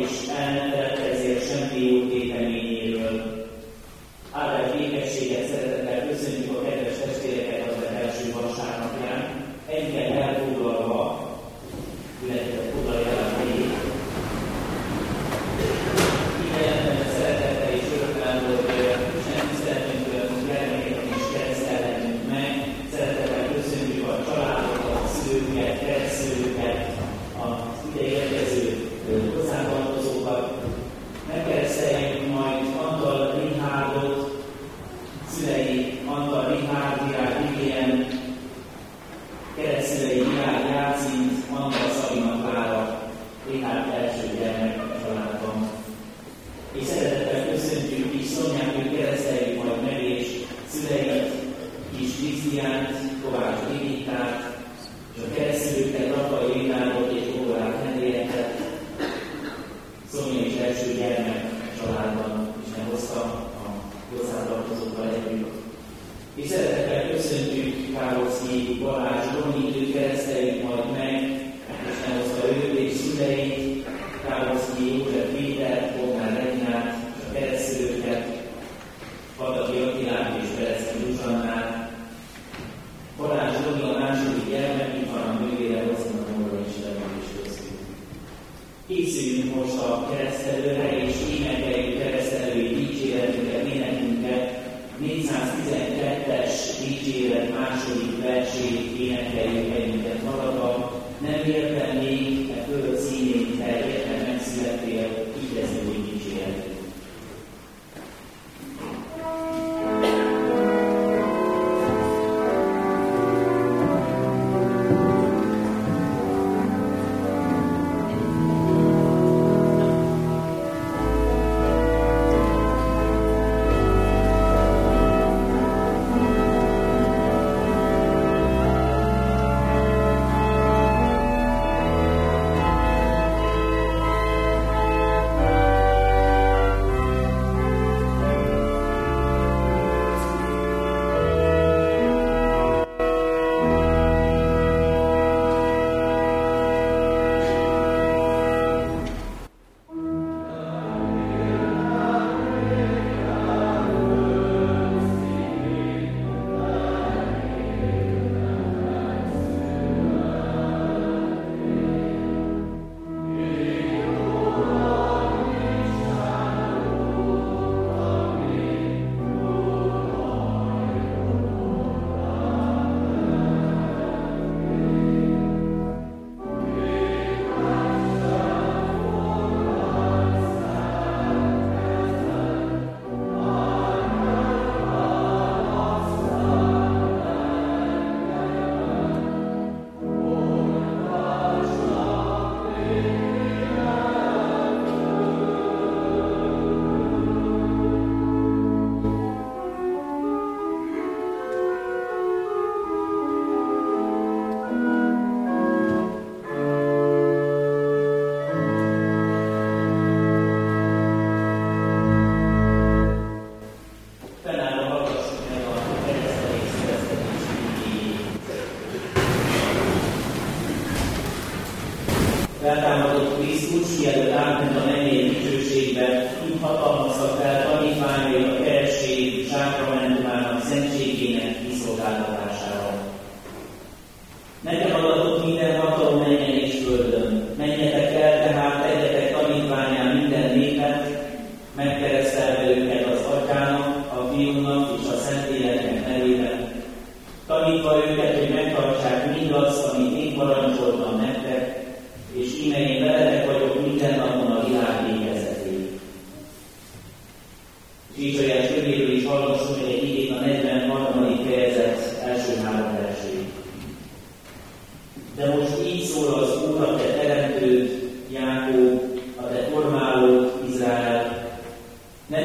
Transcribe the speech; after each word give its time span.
és 0.00 0.28
el 0.38 0.52
nem 0.54 0.70
keletkezél 0.70 1.38
semmi 1.40 1.86
jó 1.86 2.08
téteményéről. 2.08 3.46
Áldás 4.30 4.76
békességet 4.76 5.48
szeretet 5.48 5.79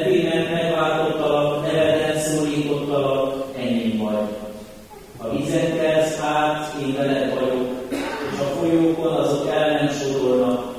életének 0.06 0.52
megváltottalak, 0.52 1.62
neveden 1.62 2.18
szólítottalak, 2.18 3.44
enyém 3.58 3.98
vagy. 3.98 4.28
A 5.18 5.36
vizet 5.36 5.80
kelsz 5.80 6.20
át, 6.20 6.74
én 6.82 6.94
veled 6.96 7.34
vagyok, 7.34 7.68
és 8.32 8.38
a 8.40 8.60
folyókon 8.60 9.12
azok 9.12 9.50
el 9.50 9.70
nem 9.70 9.88
sorolnak. 9.88 10.74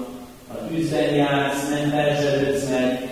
A 0.52 0.68
tűzben 0.68 1.14
jársz, 1.14 1.70
nem 1.70 1.90
perzselődsz 1.90 2.70
meg, 2.70 3.07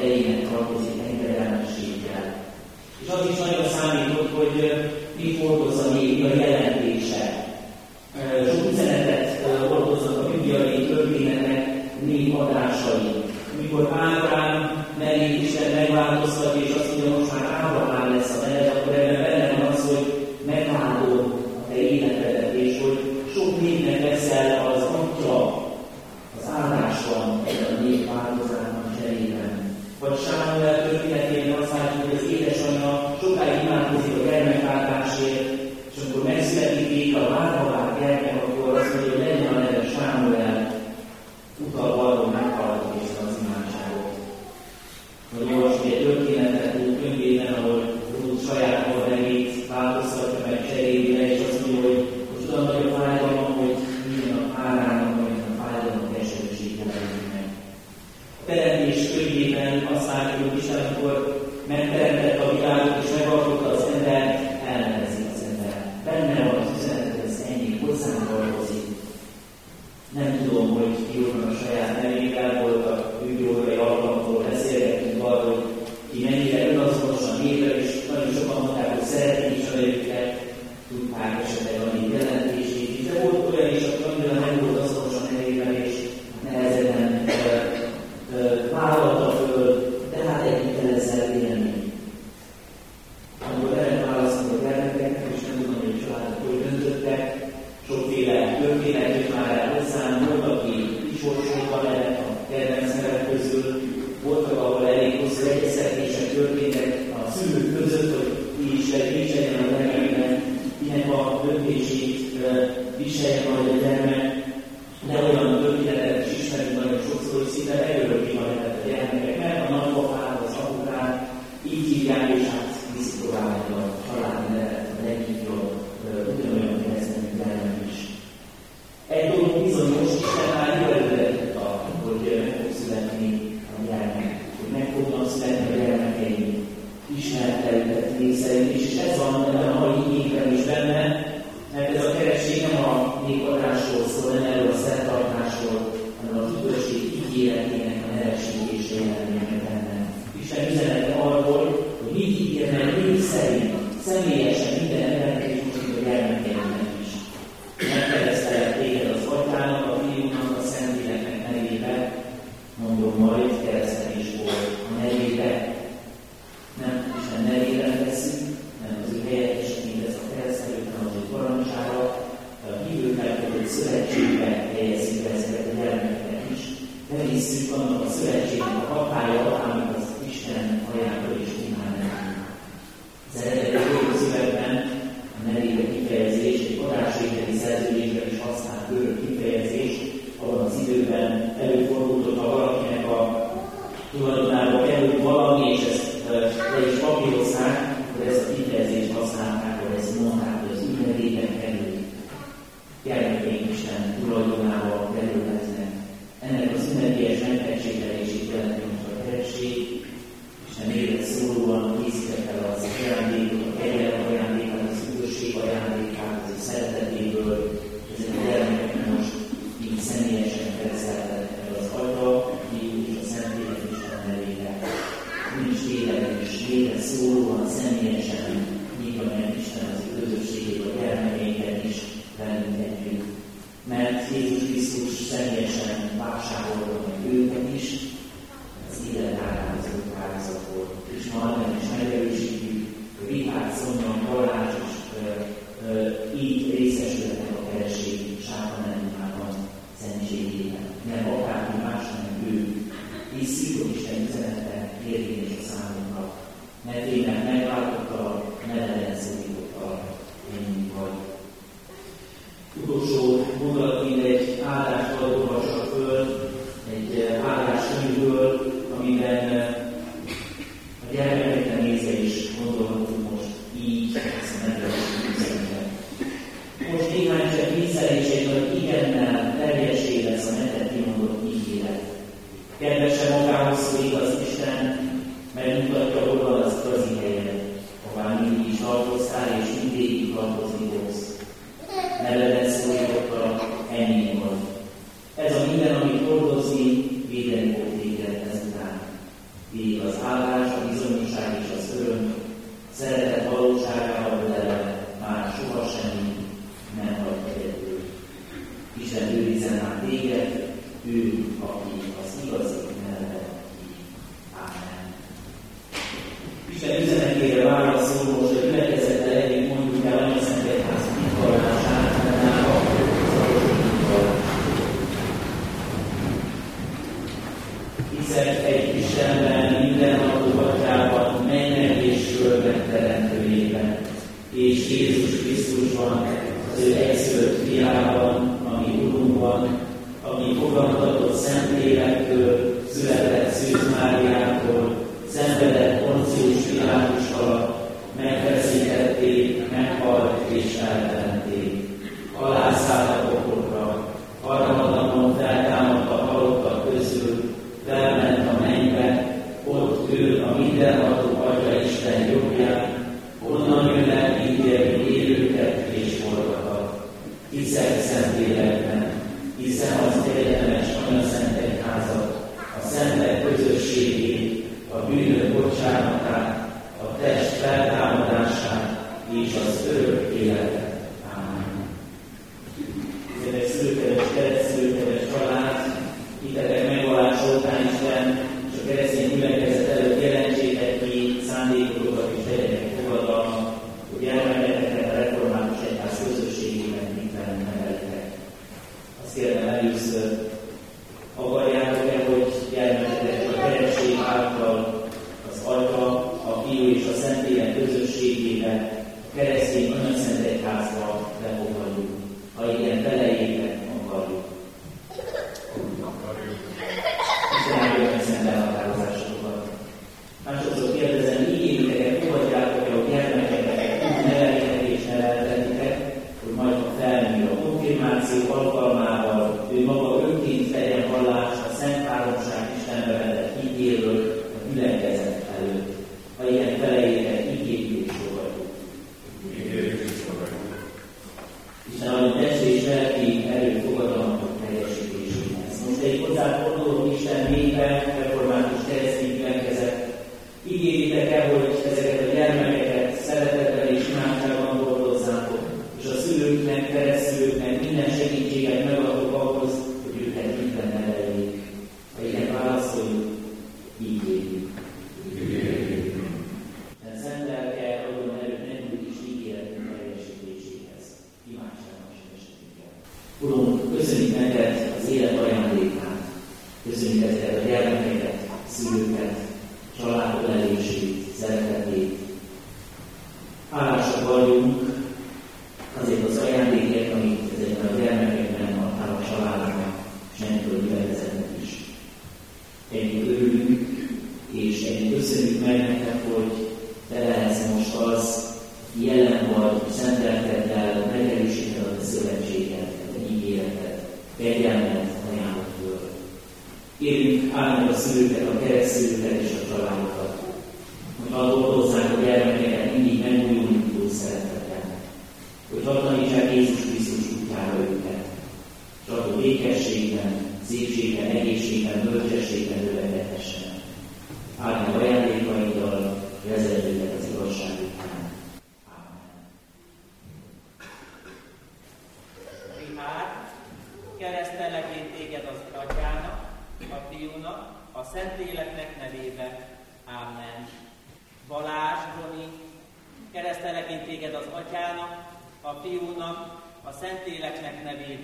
erejének 0.00 0.48
tartozik 0.50 1.00
engedelmességgel. 1.08 2.24
És 3.02 3.08
az 3.08 3.28
is 3.30 3.38
nagyon 3.38 3.64
számított, 3.68 4.30
hogy 4.38 4.72
mit 5.16 5.40
hordoz 5.40 5.78
a 5.86 5.92
Biblia 5.92 6.34
jelentése. 6.34 7.48
Sok 8.48 8.72
üzenetet 8.72 9.46
hordoznak 9.68 10.18
a 10.18 10.30
bibliai 10.30 10.86
történetek 10.86 11.66
név 12.06 12.40
adásai. 12.40 13.24
Amikor 13.58 13.92
Ádám 13.92 14.86
mellé 14.98 15.34
Isten 15.34 15.72
megváltoztat, 15.74 16.54
és 16.54 16.74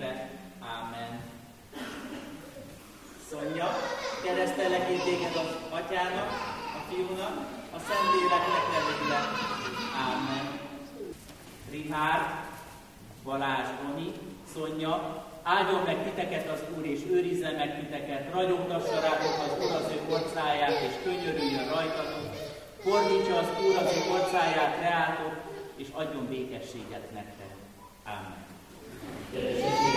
Szentléleknek 0.07 0.27
nevébe. 0.27 0.29
Amen. 0.59 1.21
Szonya, 3.29 3.69
keresztelek 4.23 4.89
én 4.89 4.99
téged 4.99 5.35
az 5.35 5.55
Atyának, 5.69 6.29
a 6.77 6.81
Fiúnak, 6.89 7.35
a 7.75 7.79
Szentléleknek 7.87 8.65
nevébe. 8.73 9.19
Amen. 10.11 10.59
Richard, 11.71 12.25
Balázs, 13.23 13.67
Roni, 13.81 14.11
Szonya, 14.53 15.25
áldjon 15.43 15.81
meg 15.85 16.03
titeket 16.03 16.49
az 16.49 16.63
Úr, 16.77 16.85
és 16.85 17.01
őrizze 17.09 17.51
meg 17.51 17.79
titeket, 17.79 18.33
ragyogtassa 18.33 18.99
rátok 18.99 19.35
az 19.45 19.65
Úr 19.65 19.71
az 19.71 19.91
ő 19.91 20.13
orcáját, 20.13 20.81
és 20.81 20.93
könyörüljön 21.03 21.69
rajtatok, 21.69 22.35
fordítsa 22.79 23.37
az 23.37 23.49
Úr 23.65 23.75
az 23.75 23.95
ő 23.95 24.11
orcáját 24.11 24.79
reátok, 24.79 25.35
és 25.75 25.87
adjon 25.93 26.27
békességet 26.27 27.11
nektek. 27.13 27.47
Amen. 29.07 29.87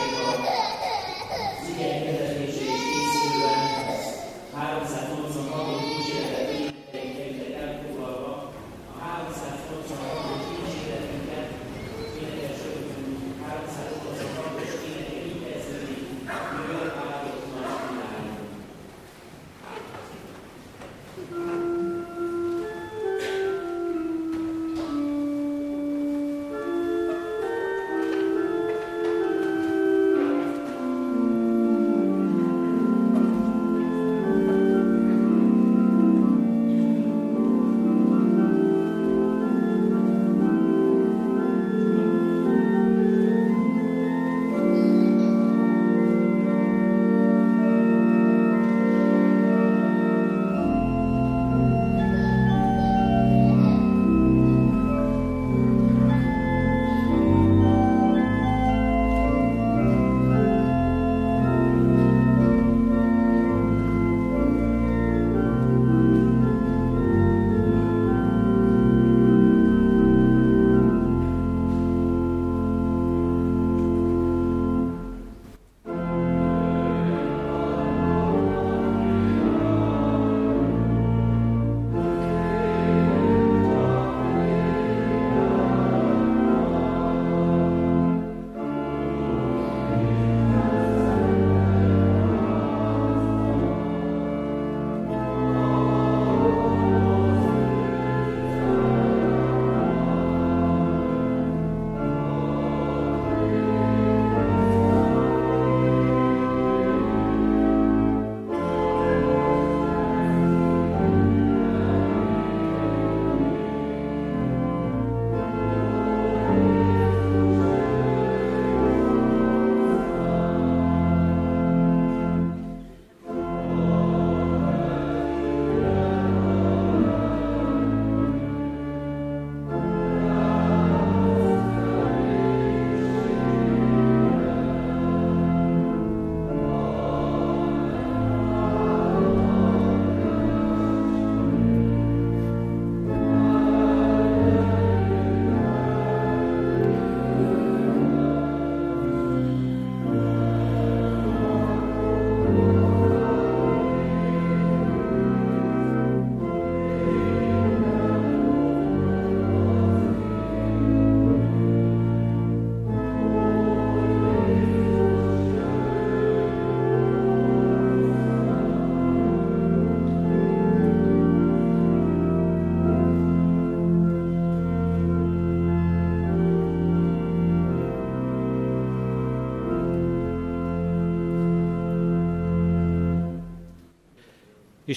Kedves 4.61 4.91
386 4.93 5.00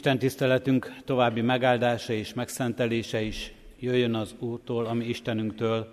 Isten 0.04 0.20
tiszteletünk 0.20 0.96
további 1.06 1.42
megáldása 1.42 2.14
és 2.14 2.34
megszentelése 2.34 3.22
is 3.22 3.54
jöjjön 3.80 4.16
az 4.16 4.36
Úrtól, 4.40 4.86
ami 4.86 5.06
Istenünktől, 5.06 5.88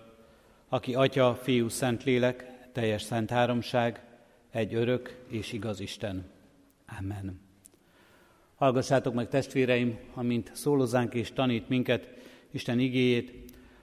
aki 0.68 0.94
Atya, 0.94 1.34
Fiú, 1.42 1.68
Szentlélek, 1.68 2.46
teljes 2.72 3.02
szent 3.02 3.30
háromság, 3.30 4.04
egy 4.50 4.74
örök 4.74 5.24
és 5.28 5.52
igaz 5.52 5.80
Isten. 5.80 6.24
Amen. 6.98 7.40
Hallgassátok 8.54 9.14
meg 9.14 9.28
testvéreim, 9.28 9.98
amint 10.14 10.50
szólozánk 10.54 11.14
és 11.14 11.32
tanít 11.32 11.68
minket 11.68 12.10
Isten 12.50 12.78
igéjét, 12.78 13.32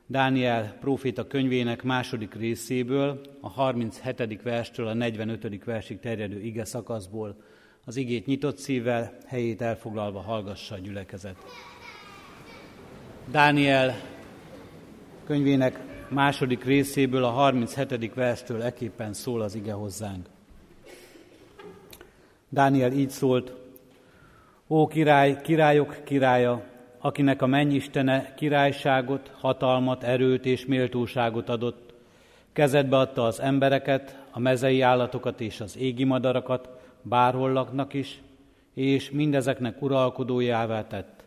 Dániel 0.06 0.78
próféta 0.80 1.28
könyvének 1.28 1.84
második 1.84 2.34
részéből, 2.34 3.22
a 3.42 3.50
37. 3.50 4.42
verstől 4.42 4.88
a 4.88 4.94
45. 4.94 5.64
versig 5.64 6.00
terjedő 6.00 6.40
ige 6.40 6.66
szakaszból, 6.66 7.36
az 7.88 7.96
igét 7.96 8.26
nyitott 8.26 8.58
szívvel, 8.58 9.18
helyét 9.26 9.62
elfoglalva 9.62 10.20
hallgassa 10.20 10.76
a 10.76 10.78
gyülekezet. 10.78 11.36
Dániel 13.32 13.96
könyvének 15.26 15.80
második 16.10 16.64
részéből 16.64 17.24
a 17.24 17.30
37. 17.30 18.14
verstől 18.14 18.64
eképpen 18.64 19.14
szól 19.14 19.42
az 19.42 19.56
ige 19.56 19.72
hozzánk. 19.72 20.26
Dániel 22.50 22.92
így 22.92 23.10
szólt, 23.10 23.54
Ó 24.68 24.88
király, 24.88 25.42
királyok 25.42 26.04
királya, 26.04 26.64
akinek 27.00 27.42
a 27.42 27.46
mennyistene 27.46 28.34
királyságot, 28.34 29.32
hatalmat, 29.40 30.04
erőt 30.04 30.46
és 30.46 30.66
méltóságot 30.66 31.50
adott, 31.50 31.94
kezedbe 32.54 32.98
adta 32.98 33.24
az 33.24 33.40
embereket, 33.40 34.24
a 34.32 34.40
mezei 34.40 34.82
állatokat 34.82 35.42
és 35.42 35.62
az 35.62 35.78
égi 35.78 36.04
madarakat, 36.04 36.77
bárhol 37.08 37.52
laknak 37.52 37.94
is, 37.94 38.22
és 38.74 39.12
mindezeknek 39.12 39.82
uralkodójává 39.82 40.88
tett. 40.88 41.24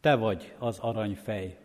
Te 0.00 0.14
vagy 0.14 0.54
az 0.58 0.78
aranyfej. 0.78 1.56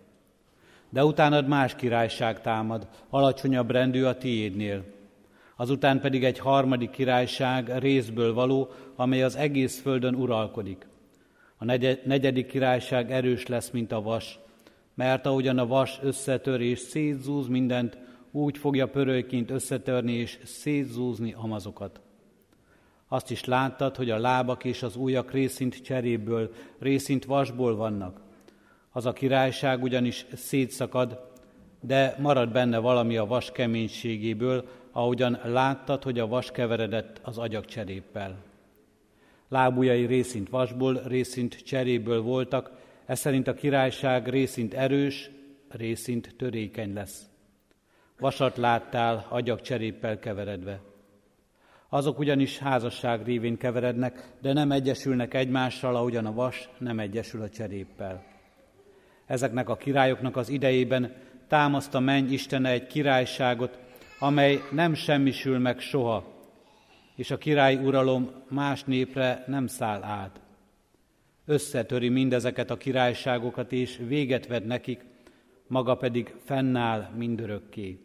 De 0.90 1.06
utánad 1.06 1.48
más 1.48 1.76
királyság 1.76 2.42
támad, 2.42 2.88
alacsonyabb 3.10 3.72
rendű 3.72 4.04
a 4.04 4.18
tiédnél. 4.18 4.84
azután 5.56 6.00
pedig 6.00 6.24
egy 6.24 6.40
harmadik 6.40 6.90
királyság 6.90 7.78
részből 7.78 8.34
való, 8.34 8.70
amely 8.96 9.24
az 9.24 9.36
egész 9.36 9.82
földön 9.82 10.16
uralkodik. 10.16 10.88
A 11.58 11.66
negyedik 12.06 12.48
királyság 12.48 13.12
erős 13.12 13.48
lesz, 13.48 13.70
mint 13.70 13.92
a 13.92 14.02
vas, 14.02 14.40
mert 14.94 15.26
ahogyan 15.26 15.58
a 15.58 15.68
vas 15.68 16.00
összetör 16.02 16.62
és 16.62 16.80
szétzúz 16.80 17.48
mindent, 17.48 17.98
úgy 18.32 18.58
fogja 18.58 18.88
pörőként 18.88 19.52
összetörni 19.52 20.14
és 20.14 20.40
szétzúzni 20.44 21.34
a 21.38 21.46
mazokat. 21.46 22.02
Azt 23.14 23.32
is 23.32 23.46
láttad, 23.46 23.96
hogy 23.96 24.10
a 24.10 24.20
lábak 24.20 24.64
és 24.64 24.84
az 24.84 24.96
ujjak 24.96 25.32
részint 25.32 25.82
cseréből, 25.82 26.52
részint 26.80 27.26
vasból 27.26 27.76
vannak. 27.76 28.22
Az 28.92 29.06
a 29.06 29.14
királyság 29.14 29.84
ugyanis 29.84 30.26
szétszakad, 30.34 31.32
de 31.82 32.16
marad 32.20 32.52
benne 32.52 32.78
valami 32.78 33.18
a 33.18 33.26
vas 33.26 33.52
keménységéből, 33.52 34.68
ahogyan 34.92 35.40
láttad, 35.44 36.04
hogy 36.04 36.20
a 36.20 36.28
vas 36.28 36.52
keveredett 36.52 37.20
az 37.24 37.38
agyak 37.38 37.66
cseréppel. 37.66 38.36
Lábujjai 39.50 40.06
részint 40.06 40.50
vasból, 40.50 41.02
részint 41.06 41.64
cseréből 41.64 42.22
voltak, 42.22 42.72
ez 43.06 43.20
szerint 43.20 43.48
a 43.48 43.54
királyság 43.54 44.28
részint 44.28 44.74
erős, 44.74 45.32
részint 45.70 46.36
törékeny 46.38 46.94
lesz. 46.94 47.30
Vasat 48.20 48.58
láttál, 48.58 49.26
agyak 49.30 49.62
cseréppel 49.62 50.20
keveredve. 50.20 50.91
Azok 51.94 52.20
ugyanis 52.20 52.58
házasság 52.58 53.24
révén 53.24 53.58
keverednek, 53.58 54.32
de 54.42 54.54
nem 54.54 54.72
egyesülnek 54.72 55.34
egymással, 55.34 55.96
ahogyan 55.96 56.26
a 56.26 56.34
vas 56.34 56.70
nem 56.78 57.00
egyesül 57.00 57.42
a 57.42 57.50
cseréppel. 57.50 58.24
Ezeknek 59.26 59.70
a 59.70 59.76
királyoknak 59.76 60.36
az 60.36 60.50
idejében 60.50 61.14
támaszt 61.48 61.96
a 61.96 62.00
menny 62.00 62.32
Istene 62.32 62.70
egy 62.70 62.88
királyságot, 62.88 63.80
amely 64.20 64.62
nem 64.72 64.94
semmisül 64.94 65.60
meg 65.60 65.80
soha, 65.80 66.26
és 67.16 67.32
a 67.32 67.38
király 67.38 67.76
uralom 67.76 68.32
más 68.50 68.84
népre 68.84 69.44
nem 69.48 69.68
száll 69.68 70.04
át. 70.04 70.42
Összetöri 71.46 72.10
mindezeket 72.10 72.72
a 72.72 72.78
királyságokat, 72.78 73.72
és 73.72 74.00
véget 74.08 74.48
ved 74.48 74.66
nekik, 74.66 75.06
maga 75.68 75.96
pedig 75.96 76.36
fennáll 76.44 77.10
mindörökké. 77.16 78.00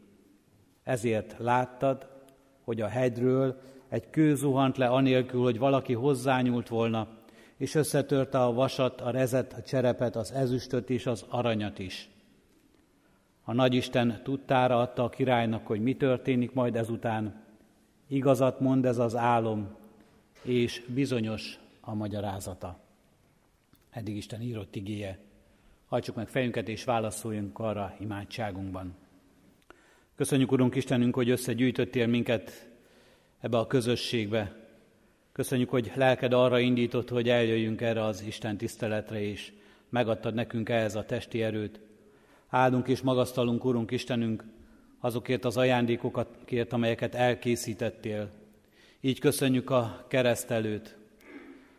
Ezért 0.83 1.37
láttad, 1.39 2.09
hogy 2.65 2.81
a 2.81 2.89
hegyről 2.89 3.75
egy 3.89 4.11
kő 4.11 4.35
zuhant 4.35 4.77
le 4.77 4.87
anélkül, 4.87 5.43
hogy 5.43 5.59
valaki 5.59 5.93
hozzányúlt 5.93 6.69
volna, 6.69 7.09
és 7.57 7.75
összetörte 7.75 8.43
a 8.43 8.53
vasat, 8.53 9.01
a 9.01 9.11
rezet, 9.11 9.53
a 9.53 9.63
cserepet, 9.63 10.17
az 10.17 10.33
ezüstöt 10.33 10.91
és 10.91 11.07
az 11.07 11.25
aranyat 11.29 11.79
is. 11.79 12.09
A 13.45 13.53
nagyisten 13.53 14.21
tudtára 14.23 14.81
adta 14.81 15.05
a 15.05 15.09
királynak, 15.09 15.67
hogy 15.67 15.81
mi 15.81 15.97
történik 15.97 16.53
majd 16.53 16.77
ezután. 16.77 17.45
Igazat 18.09 18.61
mond 18.61 18.85
ez 18.85 18.99
az 18.99 19.17
álom, 19.17 19.69
és 20.43 20.83
bizonyos 20.95 21.59
a 21.81 21.95
magyarázata. 21.95 22.79
Eddig 23.91 24.17
Isten 24.17 24.43
írott 24.43 24.77
igéje. 24.77 25.19
Hajtsuk 25.87 26.17
meg 26.17 26.29
fejünket 26.29 26.69
és 26.69 26.85
válaszoljunk 26.85 27.59
arra 27.59 27.95
imádságunkban. 28.01 28.95
Köszönjük, 30.17 30.53
Urunk 30.53 30.75
Istenünk, 30.75 31.15
hogy 31.15 31.31
összegyűjtöttél 31.31 32.07
minket 32.07 32.69
ebbe 33.41 33.59
a 33.59 33.67
közösségbe. 33.67 34.53
Köszönjük, 35.33 35.71
hogy 35.71 35.93
lelked 35.95 36.33
arra 36.33 36.59
indított, 36.59 37.09
hogy 37.09 37.29
eljöjjünk 37.29 37.81
erre 37.81 38.05
az 38.05 38.23
Isten 38.27 38.57
tiszteletre, 38.57 39.21
és 39.23 39.53
megadtad 39.89 40.35
nekünk 40.35 40.69
ehhez 40.69 40.95
a 40.95 41.05
testi 41.05 41.43
erőt. 41.43 41.81
Áldunk 42.49 42.89
és 42.89 43.01
magasztalunk, 43.01 43.65
Urunk 43.65 43.91
Istenünk, 43.91 44.45
azokért 45.01 45.45
az 45.45 45.57
ajándékokért, 45.57 46.73
amelyeket 46.73 47.15
elkészítettél. 47.15 48.31
Így 49.01 49.19
köszönjük 49.19 49.71
a 49.71 50.05
keresztelőt, 50.09 50.97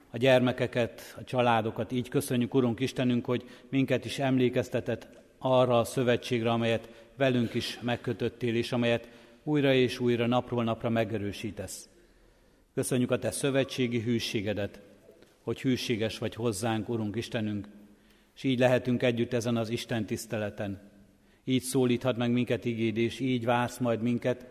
a 0.10 0.18
gyermekeket, 0.18 1.16
a 1.18 1.24
családokat. 1.24 1.92
Így 1.92 2.10
köszönjük, 2.10 2.54
Urunk 2.54 2.80
Istenünk, 2.80 3.26
hogy 3.26 3.44
minket 3.70 4.06
is 4.06 4.20
emlékeztetett 4.20 5.08
arra 5.38 5.80
a 5.80 5.84
szövetségre, 5.84 6.52
amelyet 6.52 6.90
velünk 7.16 7.54
is 7.54 7.80
megkötöttél, 7.82 8.56
és 8.56 8.72
amelyet 8.72 9.10
újra 9.48 9.74
és 9.74 10.00
újra 10.00 10.26
napról 10.26 10.64
napra 10.64 10.90
megerősítesz. 10.90 11.90
Köszönjük 12.74 13.12
a 13.12 13.20
Te 13.20 13.32
szövetségi 13.32 14.00
hűségedet, 14.00 14.82
hogy 15.42 15.62
hűséges 15.62 16.18
vagy 16.18 16.36
hozzánk, 16.36 16.90
Urunk 16.90 17.16
Istenünk, 17.16 17.68
és 18.36 18.44
így 18.44 18.60
lehetünk 18.60 19.04
együtt 19.04 19.34
ezen 19.34 19.58
az 19.58 19.70
Isten 19.70 20.06
tiszteleten. 20.06 20.82
Így 21.44 21.62
szólíthat 21.62 22.18
meg 22.18 22.32
minket 22.32 22.66
igéd, 22.66 22.98
és 22.98 23.20
így 23.20 23.46
vársz 23.46 23.78
majd 23.78 24.02
minket 24.02 24.46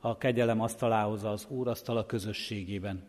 a 0.00 0.18
kegyelem 0.18 0.60
asztalához, 0.60 1.24
az 1.24 1.46
Úr 1.48 1.68
asztala 1.68 2.06
közösségében. 2.06 3.02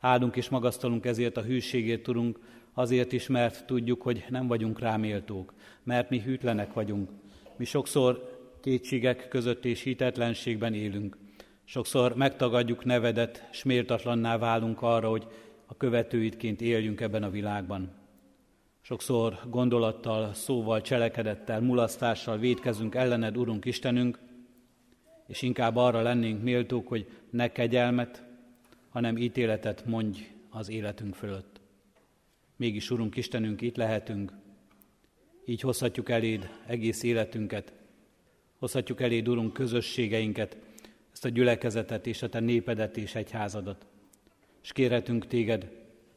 Áldunk 0.00 0.36
és 0.36 0.48
magasztalunk 0.48 1.06
ezért 1.06 1.36
a 1.36 1.42
hűségért, 1.42 2.02
tudunk, 2.02 2.38
azért 2.74 3.12
is, 3.12 3.26
mert 3.26 3.66
tudjuk, 3.66 4.02
hogy 4.02 4.24
nem 4.28 4.46
vagyunk 4.46 4.78
ráméltók, 4.78 5.54
mert 5.82 6.10
mi 6.10 6.20
hűtlenek 6.20 6.72
vagyunk. 6.72 7.10
Mi 7.56 7.64
sokszor 7.64 8.33
kétségek 8.64 9.28
között 9.28 9.64
és 9.64 9.82
hitetlenségben 9.82 10.74
élünk. 10.74 11.16
Sokszor 11.64 12.16
megtagadjuk 12.16 12.84
nevedet, 12.84 13.48
s 13.52 13.62
méltatlanná 13.62 14.38
válunk 14.38 14.82
arra, 14.82 15.08
hogy 15.08 15.26
a 15.66 15.76
követőidként 15.76 16.60
éljünk 16.60 17.00
ebben 17.00 17.22
a 17.22 17.30
világban. 17.30 17.92
Sokszor 18.80 19.38
gondolattal, 19.50 20.34
szóval, 20.34 20.80
cselekedettel, 20.80 21.60
mulasztással 21.60 22.38
védkezünk 22.38 22.94
ellened, 22.94 23.36
Urunk 23.36 23.64
Istenünk, 23.64 24.18
és 25.26 25.42
inkább 25.42 25.76
arra 25.76 26.02
lennénk 26.02 26.42
méltók, 26.42 26.88
hogy 26.88 27.08
ne 27.30 27.52
kegyelmet, 27.52 28.22
hanem 28.88 29.16
ítéletet 29.16 29.86
mondj 29.86 30.30
az 30.50 30.68
életünk 30.68 31.14
fölött. 31.14 31.60
Mégis, 32.56 32.90
Urunk 32.90 33.16
Istenünk, 33.16 33.60
itt 33.60 33.76
lehetünk, 33.76 34.32
így 35.44 35.60
hozhatjuk 35.60 36.08
eléd 36.08 36.48
egész 36.66 37.02
életünket, 37.02 37.82
hozhatjuk 38.64 39.00
eléd, 39.00 39.28
Urunk, 39.28 39.52
közösségeinket, 39.52 40.56
ezt 41.12 41.24
a 41.24 41.28
gyülekezetet 41.28 42.06
és 42.06 42.22
a 42.22 42.28
Te 42.28 42.40
népedet 42.40 42.96
és 42.96 43.14
egyházadat. 43.14 43.86
És 44.62 44.72
kérhetünk 44.72 45.26
Téged 45.26 45.70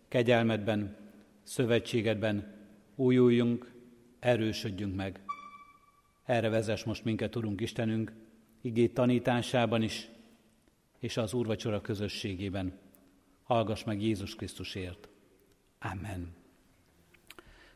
kegyelmedben, 0.08 0.96
szövetségedben, 1.44 2.54
újuljunk, 2.96 3.72
erősödjünk 4.20 4.96
meg. 4.96 5.20
Erre 6.26 6.50
vezess 6.50 6.84
most 6.84 7.04
minket, 7.04 7.36
Urunk 7.36 7.62
Istenünk, 7.62 8.14
igét 8.62 8.94
tanításában 8.94 9.82
is, 9.82 10.08
és 11.00 11.18
az 11.18 11.34
úrvacsora 11.34 11.82
közösségében. 11.82 12.80
Hallgass 13.44 13.84
meg 13.84 14.02
Jézus 14.02 14.36
Krisztusért. 14.36 15.10
Amen. 15.80 16.36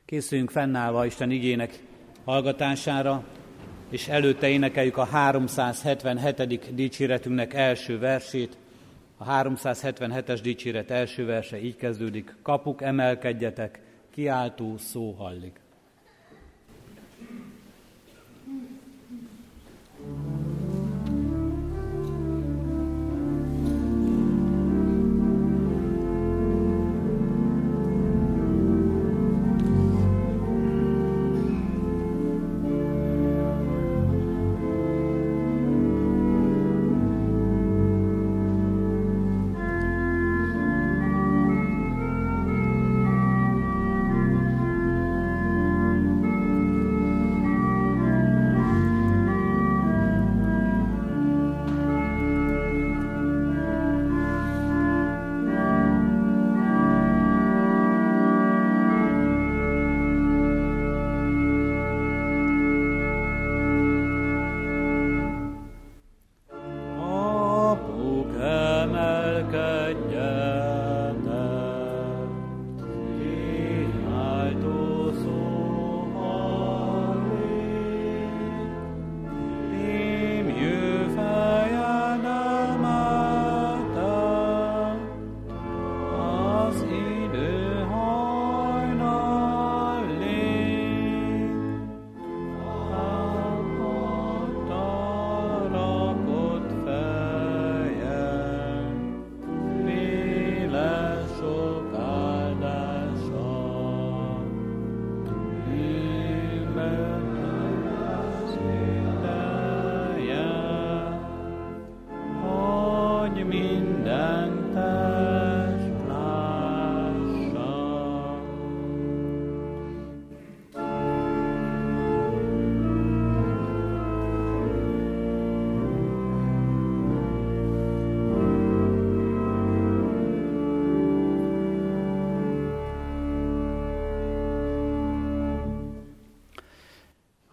Készüljünk 0.06 0.52
fennállva 0.52 1.06
Isten 1.06 1.32
igének 1.32 1.84
hallgatására, 2.24 3.28
és 3.92 4.08
előtte 4.08 4.50
énekeljük 4.50 4.98
a 4.98 5.04
377. 5.04 6.76
dicséretünknek 6.76 7.54
első 7.54 8.00
versét. 8.00 8.58
A 9.18 9.26
377-es 9.26 10.40
dicséret 10.44 10.92
első 10.92 11.26
verse 11.26 11.62
így 11.62 11.76
kezdődik. 11.76 12.36
Kapuk, 12.42 12.82
emelkedjetek, 12.82 13.80
kiáltó 14.12 14.78
szó 14.78 15.12
hallik. 15.12 15.61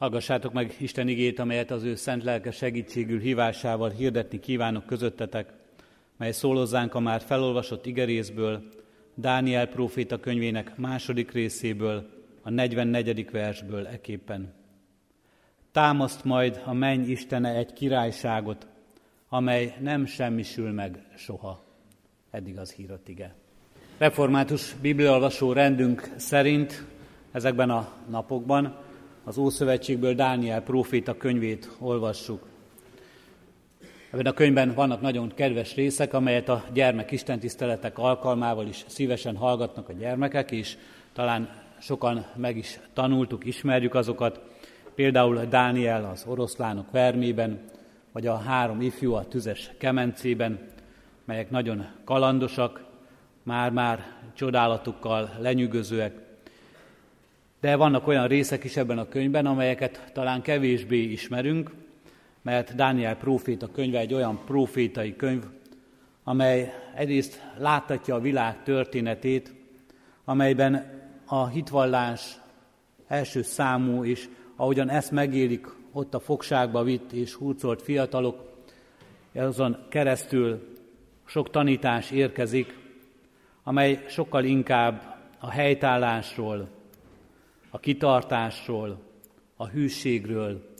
Hallgassátok 0.08 0.52
meg 0.52 0.74
Isten 0.78 1.08
igét, 1.08 1.38
amelyet 1.38 1.70
az 1.70 1.82
ő 1.82 1.94
szent 1.94 2.24
lelke 2.24 2.50
segítségül 2.50 3.20
hívásával 3.20 3.90
hirdetni 3.90 4.40
kívánok 4.40 4.86
közöttetek, 4.86 5.52
mely 6.16 6.32
szólozzánk 6.32 6.94
a 6.94 7.00
már 7.00 7.20
felolvasott 7.20 7.86
igerészből, 7.86 8.62
Dániel 9.14 9.66
próféta 9.66 10.20
könyvének 10.20 10.76
második 10.76 11.32
részéből, 11.32 12.08
a 12.42 12.50
44. 12.50 13.30
versből 13.30 13.86
eképpen. 13.86 14.52
Támaszt 15.72 16.24
majd 16.24 16.60
a 16.64 16.72
menny 16.72 17.10
Istene 17.10 17.54
egy 17.54 17.72
királyságot, 17.72 18.66
amely 19.28 19.74
nem 19.80 20.06
semmisül 20.06 20.72
meg 20.72 21.02
soha. 21.16 21.64
Eddig 22.30 22.58
az 22.58 22.72
hírott 22.72 23.08
ige. 23.08 23.34
Református 23.98 24.74
bibliolvasó 24.80 25.52
rendünk 25.52 26.08
szerint 26.16 26.84
ezekben 27.32 27.70
a 27.70 27.92
napokban 28.10 28.86
az 29.28 29.38
Ószövetségből 29.38 30.14
Dániel 30.14 30.62
próféta 30.62 31.16
könyvét 31.16 31.70
olvassuk. 31.78 32.46
Ebben 34.10 34.26
a 34.26 34.32
könyvben 34.32 34.74
vannak 34.74 35.00
nagyon 35.00 35.32
kedves 35.34 35.74
részek, 35.74 36.14
amelyet 36.14 36.48
a 36.48 36.64
gyermek 36.72 37.10
istentiszteletek 37.10 37.98
alkalmával 37.98 38.66
is 38.66 38.84
szívesen 38.86 39.36
hallgatnak 39.36 39.88
a 39.88 39.92
gyermekek, 39.92 40.50
és 40.50 40.76
talán 41.12 41.48
sokan 41.78 42.26
meg 42.36 42.56
is 42.56 42.78
tanultuk, 42.92 43.44
ismerjük 43.44 43.94
azokat. 43.94 44.40
Például 44.94 45.44
Dániel 45.44 46.04
az 46.04 46.24
oroszlánok 46.26 46.90
vermében, 46.90 47.60
vagy 48.12 48.26
a 48.26 48.36
három 48.36 48.80
ifjú 48.80 49.12
a 49.14 49.24
tüzes 49.24 49.70
kemencében, 49.78 50.58
melyek 51.24 51.50
nagyon 51.50 51.86
kalandosak, 52.04 52.84
már-már 53.42 54.04
csodálatukkal 54.34 55.30
lenyűgözőek. 55.40 56.27
De 57.60 57.76
vannak 57.76 58.06
olyan 58.06 58.28
részek 58.28 58.64
is 58.64 58.76
ebben 58.76 58.98
a 58.98 59.08
könyvben, 59.08 59.46
amelyeket 59.46 60.10
talán 60.12 60.42
kevésbé 60.42 61.02
ismerünk, 61.02 61.70
mert 62.42 62.74
Dániel 62.74 63.16
próféta 63.16 63.70
könyve 63.70 63.98
egy 63.98 64.14
olyan 64.14 64.44
profétai 64.44 65.16
könyv, 65.16 65.44
amely 66.24 66.72
egyrészt 66.94 67.42
láthatja 67.56 68.14
a 68.14 68.20
világ 68.20 68.62
történetét, 68.62 69.54
amelyben 70.24 71.00
a 71.26 71.46
hitvallás 71.46 72.38
első 73.06 73.42
számú, 73.42 74.04
és 74.04 74.28
ahogyan 74.56 74.90
ezt 74.90 75.10
megélik 75.10 75.66
ott 75.92 76.14
a 76.14 76.20
fogságba 76.20 76.82
vitt 76.82 77.12
és 77.12 77.34
hurcolt 77.34 77.82
fiatalok, 77.82 78.48
azon 79.34 79.76
keresztül 79.88 80.76
sok 81.24 81.50
tanítás 81.50 82.10
érkezik, 82.10 82.78
amely 83.62 84.04
sokkal 84.08 84.44
inkább 84.44 85.16
a 85.38 85.50
helytállásról, 85.50 86.77
a 87.70 87.78
kitartásról, 87.78 88.98
a 89.56 89.66
hűségről, 89.66 90.76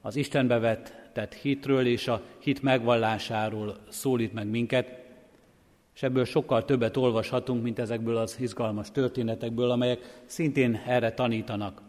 az 0.00 0.16
Istenbe 0.16 0.58
vetett 0.58 1.34
hitről 1.34 1.86
és 1.86 2.08
a 2.08 2.22
hit 2.38 2.62
megvallásáról 2.62 3.76
szólít 3.88 4.32
meg 4.32 4.46
minket, 4.46 5.04
és 5.94 6.02
ebből 6.02 6.24
sokkal 6.24 6.64
többet 6.64 6.96
olvashatunk, 6.96 7.62
mint 7.62 7.78
ezekből 7.78 8.16
az 8.16 8.36
izgalmas 8.40 8.90
történetekből, 8.90 9.70
amelyek 9.70 10.22
szintén 10.24 10.82
erre 10.86 11.12
tanítanak. 11.12 11.82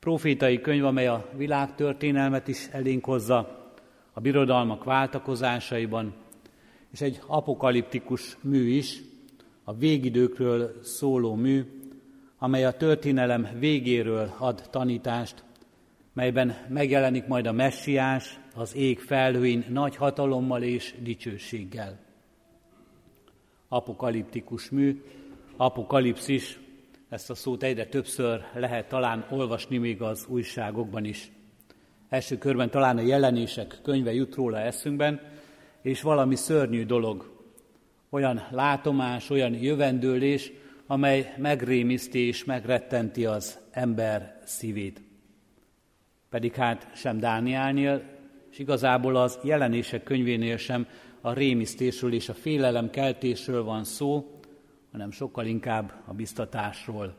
Profétai 0.00 0.60
könyv, 0.60 0.84
amely 0.84 1.06
a 1.06 1.28
világ 1.36 1.74
történelmet 1.74 2.48
is 2.48 2.68
elénk 2.70 3.04
hozza, 3.04 3.62
a 4.12 4.20
birodalmak 4.20 4.84
váltakozásaiban, 4.84 6.14
és 6.92 7.00
egy 7.00 7.20
apokaliptikus 7.26 8.36
mű 8.40 8.68
is, 8.68 9.00
a 9.64 9.74
végidőkről 9.74 10.78
szóló 10.82 11.34
mű, 11.34 11.83
amely 12.44 12.64
a 12.64 12.72
történelem 12.72 13.48
végéről 13.58 14.34
ad 14.38 14.62
tanítást, 14.70 15.44
melyben 16.12 16.56
megjelenik 16.68 17.26
majd 17.26 17.46
a 17.46 17.52
messiás 17.52 18.38
az 18.54 18.76
ég 18.76 19.00
felhőin 19.00 19.64
nagy 19.68 19.96
hatalommal 19.96 20.62
és 20.62 20.94
dicsőséggel. 21.02 21.98
Apokaliptikus 23.68 24.70
mű, 24.70 25.02
apokalipszis, 25.56 26.58
ezt 27.08 27.30
a 27.30 27.34
szót 27.34 27.62
egyre 27.62 27.86
többször 27.86 28.44
lehet 28.54 28.88
talán 28.88 29.26
olvasni 29.30 29.78
még 29.78 30.02
az 30.02 30.26
újságokban 30.28 31.04
is. 31.04 31.30
Első 32.08 32.38
körben 32.38 32.70
talán 32.70 32.98
a 32.98 33.02
jelenések 33.02 33.78
könyve 33.82 34.12
jut 34.12 34.34
róla 34.34 34.58
eszünkben, 34.58 35.20
és 35.82 36.02
valami 36.02 36.36
szörnyű 36.36 36.84
dolog, 36.84 37.46
olyan 38.10 38.46
látomás, 38.50 39.30
olyan 39.30 39.54
jövendőlés, 39.54 40.52
amely 40.86 41.34
megrémiszti 41.36 42.18
és 42.18 42.44
megrettenti 42.44 43.24
az 43.24 43.58
ember 43.70 44.40
szívét. 44.44 45.02
Pedig 46.30 46.54
hát 46.54 46.90
sem 46.94 47.18
Dánielnél, 47.18 48.02
és 48.50 48.58
igazából 48.58 49.16
az 49.16 49.38
jelenések 49.42 50.02
könyvénél 50.02 50.56
sem 50.56 50.86
a 51.20 51.32
rémisztésről 51.32 52.12
és 52.12 52.28
a 52.28 52.34
félelem 52.34 52.90
keltésről 52.90 53.64
van 53.64 53.84
szó, 53.84 54.40
hanem 54.92 55.10
sokkal 55.10 55.46
inkább 55.46 55.92
a 56.06 56.12
biztatásról. 56.12 57.14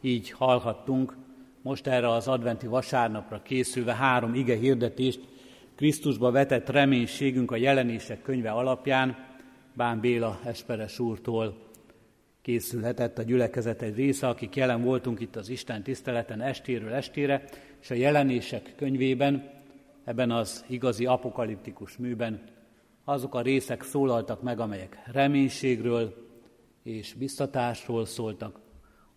Így 0.00 0.30
hallhattunk 0.30 1.16
most 1.62 1.86
erre 1.86 2.10
az 2.10 2.28
adventi 2.28 2.66
vasárnapra 2.66 3.42
készülve 3.42 3.94
három 3.94 4.34
ige 4.34 4.56
hirdetést 4.56 5.20
Krisztusba 5.74 6.30
vetett 6.30 6.68
reménységünk 6.68 7.50
a 7.50 7.56
jelenések 7.56 8.22
könyve 8.22 8.50
alapján, 8.50 9.16
Bán 9.74 10.00
Béla 10.00 10.40
Esperes 10.44 10.98
úrtól 10.98 11.70
készülhetett 12.42 13.18
a 13.18 13.22
gyülekezet 13.22 13.82
egy 13.82 13.94
része, 13.94 14.28
akik 14.28 14.56
jelen 14.56 14.82
voltunk 14.82 15.20
itt 15.20 15.36
az 15.36 15.48
Isten 15.48 15.82
tiszteleten 15.82 16.40
estéről 16.40 16.92
estére, 16.92 17.44
és 17.80 17.90
a 17.90 17.94
jelenések 17.94 18.72
könyvében, 18.76 19.50
ebben 20.04 20.30
az 20.30 20.64
igazi 20.68 21.06
apokaliptikus 21.06 21.96
műben 21.96 22.42
azok 23.04 23.34
a 23.34 23.40
részek 23.40 23.82
szólaltak 23.82 24.42
meg, 24.42 24.60
amelyek 24.60 25.02
reménységről 25.12 26.28
és 26.82 27.14
biztatásról 27.14 28.06
szóltak, 28.06 28.60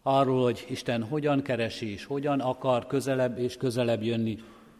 arról, 0.02 0.44
hogy 0.44 0.66
Isten 0.70 1.04
hogyan 1.04 1.42
keresi 1.42 1.92
és 1.92 2.06
hogyan 2.06 2.40
akar 2.40 2.88
közelebb 2.88 3.38
és 3.38 3.58
közelebb 3.58 4.04
jönni 4.04 4.38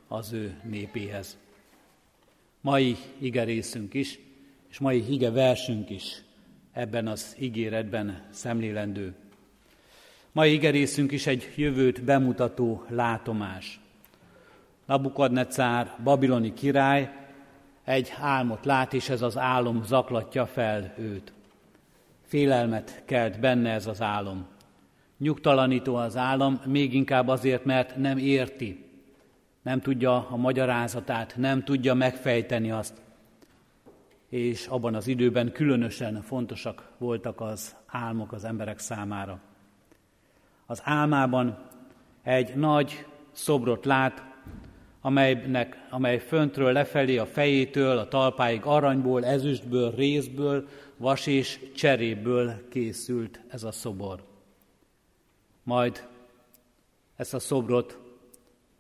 az 0.08 0.34
ő 0.34 0.62
népéhez. 0.64 1.38
Mai 2.62 2.96
igerészünk 3.18 3.94
is 3.94 4.20
és 4.70 4.80
mai 4.80 5.02
hige 5.02 5.32
versünk 5.32 5.90
is 5.90 6.25
ebben 6.76 7.08
az 7.08 7.36
ígéretben 7.40 8.22
szemlélendő. 8.30 9.14
Mai 10.32 10.54
igerészünk 10.54 11.12
is 11.12 11.28
egy 11.28 11.54
jövőt 11.56 12.04
bemutató 12.04 12.84
látomás. 12.90 13.80
Nabukadnecár, 14.86 15.96
babiloni 16.04 16.54
király 16.54 17.12
egy 17.84 18.14
álmot 18.20 18.66
lát, 18.66 18.94
és 18.94 19.10
ez 19.10 19.22
az 19.22 19.38
álom 19.38 19.84
zaklatja 19.84 20.46
fel 20.46 20.94
őt. 20.98 21.34
Félelmet 22.26 23.02
kelt 23.06 23.40
benne 23.40 23.72
ez 23.72 23.88
az 23.88 24.02
álom. 24.02 24.46
Nyugtalanító 25.18 25.96
az 25.96 26.18
álom, 26.18 26.62
még 26.66 26.94
inkább 26.94 27.28
azért, 27.28 27.66
mert 27.66 27.96
nem 27.96 28.18
érti, 28.18 28.86
nem 29.62 29.82
tudja 29.82 30.28
a 30.30 30.36
magyarázatát, 30.36 31.34
nem 31.38 31.64
tudja 31.64 31.94
megfejteni 31.94 32.72
azt, 32.72 32.94
és 34.36 34.68
abban 34.68 34.96
az 34.96 35.08
időben 35.08 35.52
különösen 35.52 36.22
fontosak 36.22 36.92
voltak 36.98 37.42
az 37.42 37.76
álmok 37.86 38.32
az 38.32 38.44
emberek 38.44 38.80
számára. 38.80 39.40
Az 40.66 40.82
álmában 40.84 41.58
egy 42.24 42.56
nagy 42.56 43.06
szobrot 43.32 43.86
lát, 43.86 44.24
amelynek, 45.02 45.88
amely 45.90 46.20
föntről 46.20 46.72
lefelé 46.72 47.18
a 47.18 47.26
fejétől, 47.26 47.98
a 47.98 48.08
talpáig 48.08 48.62
aranyból, 48.64 49.26
ezüstből, 49.26 49.96
részből, 49.96 50.68
vas 50.98 51.28
és 51.28 51.60
cseréből 51.76 52.68
készült 52.70 53.40
ez 53.48 53.64
a 53.64 53.72
szobor. 53.72 54.24
Majd 55.64 56.08
ezt 57.16 57.34
a 57.34 57.40
szobrot 57.40 58.00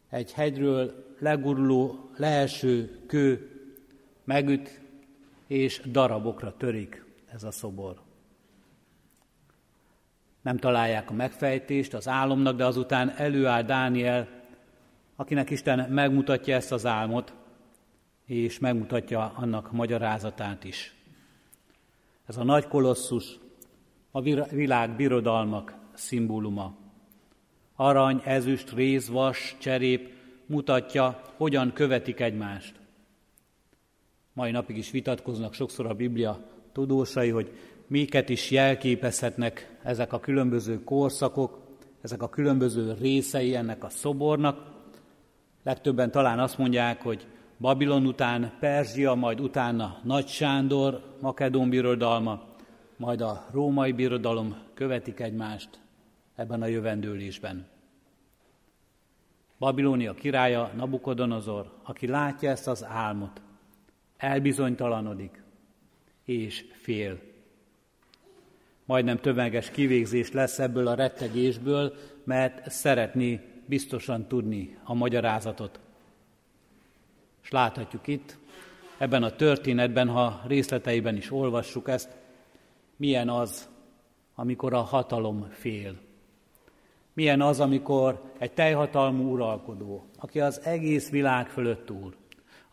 egy 0.10 0.34
hegyről 0.34 1.16
leguruló 1.20 2.10
leeső 2.18 3.00
kő 3.08 3.50
megüt, 4.24 4.84
és 5.56 5.82
darabokra 5.86 6.58
törik 6.58 7.06
ez 7.34 7.44
a 7.44 7.52
szobor. 7.52 8.02
Nem 10.42 10.58
találják 10.58 11.10
a 11.10 11.14
megfejtést 11.14 11.94
az 11.94 12.08
álomnak, 12.08 12.56
de 12.56 12.66
azután 12.66 13.10
előáll 13.18 13.64
Dániel, 13.64 14.28
akinek 15.16 15.50
Isten 15.50 15.90
megmutatja 15.90 16.56
ezt 16.56 16.72
az 16.72 16.86
álmot, 16.86 17.34
és 18.26 18.60
megmutatja 18.60 19.34
annak 19.36 19.72
magyarázatát 19.72 20.64
is. 20.64 20.96
Ez 22.26 22.38
a 22.38 22.44
nagy 22.44 22.68
kolosszus 22.68 23.40
a 24.12 24.22
világ 24.50 24.96
birodalmak 24.96 25.76
szimbóluma. 25.94 26.76
Arany, 27.76 28.22
ezüst, 28.24 28.72
réz, 28.72 29.10
vas, 29.10 29.56
cserép 29.60 30.14
mutatja, 30.46 31.22
hogyan 31.38 31.74
követik 31.74 32.20
egymást. 32.20 32.85
Mai 34.36 34.52
napig 34.52 34.78
is 34.78 34.92
vitatkoznak 34.92 35.54
sokszor 35.54 35.86
a 35.86 35.94
Biblia 35.94 36.40
tudósai, 36.72 37.30
hogy 37.30 37.52
miket 37.88 38.30
is 38.30 38.52
jelképezhetnek 38.52 39.78
ezek 39.84 40.14
a 40.14 40.20
különböző 40.20 40.84
korszakok, 40.84 41.60
ezek 42.02 42.22
a 42.22 42.30
különböző 42.30 42.96
részei 43.00 43.56
ennek 43.56 43.84
a 43.84 43.90
szobornak. 43.90 44.74
Legtöbben 45.64 46.12
talán 46.12 46.40
azt 46.40 46.58
mondják, 46.58 47.02
hogy 47.02 47.28
Babilon 47.58 48.06
után 48.06 48.54
Perzsia, 48.60 49.14
majd 49.14 49.40
utána 49.40 50.00
Nagy 50.04 50.28
Sándor, 50.28 51.16
Makedón 51.22 51.70
birodalma, 51.70 52.44
majd 52.98 53.22
a 53.22 53.46
római 53.52 53.92
birodalom 53.92 54.58
követik 54.74 55.20
egymást 55.20 55.70
ebben 56.36 56.62
a 56.62 56.68
jövendőlésben. 56.68 57.68
Babilónia 59.60 60.14
királya, 60.14 60.72
Nabukodonozor, 60.76 61.72
aki 61.84 62.08
látja 62.08 62.50
ezt 62.50 62.68
az 62.68 62.84
álmot, 62.84 63.42
elbizonytalanodik 64.18 65.44
és 66.24 66.66
fél. 66.82 67.20
Majdnem 68.86 69.18
tömeges 69.18 69.70
kivégzés 69.72 70.32
lesz 70.32 70.60
ebből 70.60 70.88
a 70.88 70.96
rettegésből, 70.96 71.94
mert 72.24 72.72
szeretné 72.72 73.40
biztosan 73.66 74.28
tudni 74.28 74.78
a 74.84 74.94
magyarázatot. 74.94 75.80
És 77.44 77.50
láthatjuk 77.50 78.08
itt, 78.08 78.38
ebben 78.98 79.24
a 79.24 79.36
történetben, 79.36 80.08
ha 80.08 80.42
részleteiben 80.48 81.16
is 81.16 81.32
olvassuk 81.32 81.88
ezt, 81.88 82.16
milyen 82.96 83.30
az, 83.30 83.70
amikor 84.36 84.74
a 84.74 84.82
hatalom 84.82 85.48
fél. 85.50 85.96
Milyen 87.14 87.42
az, 87.42 87.60
amikor 87.60 88.34
egy 88.38 88.52
teljhatalmú 88.52 89.32
uralkodó, 89.32 90.06
aki 90.20 90.40
az 90.40 90.62
egész 90.64 91.10
világ 91.10 91.48
fölött 91.50 91.92
úr, 91.92 92.16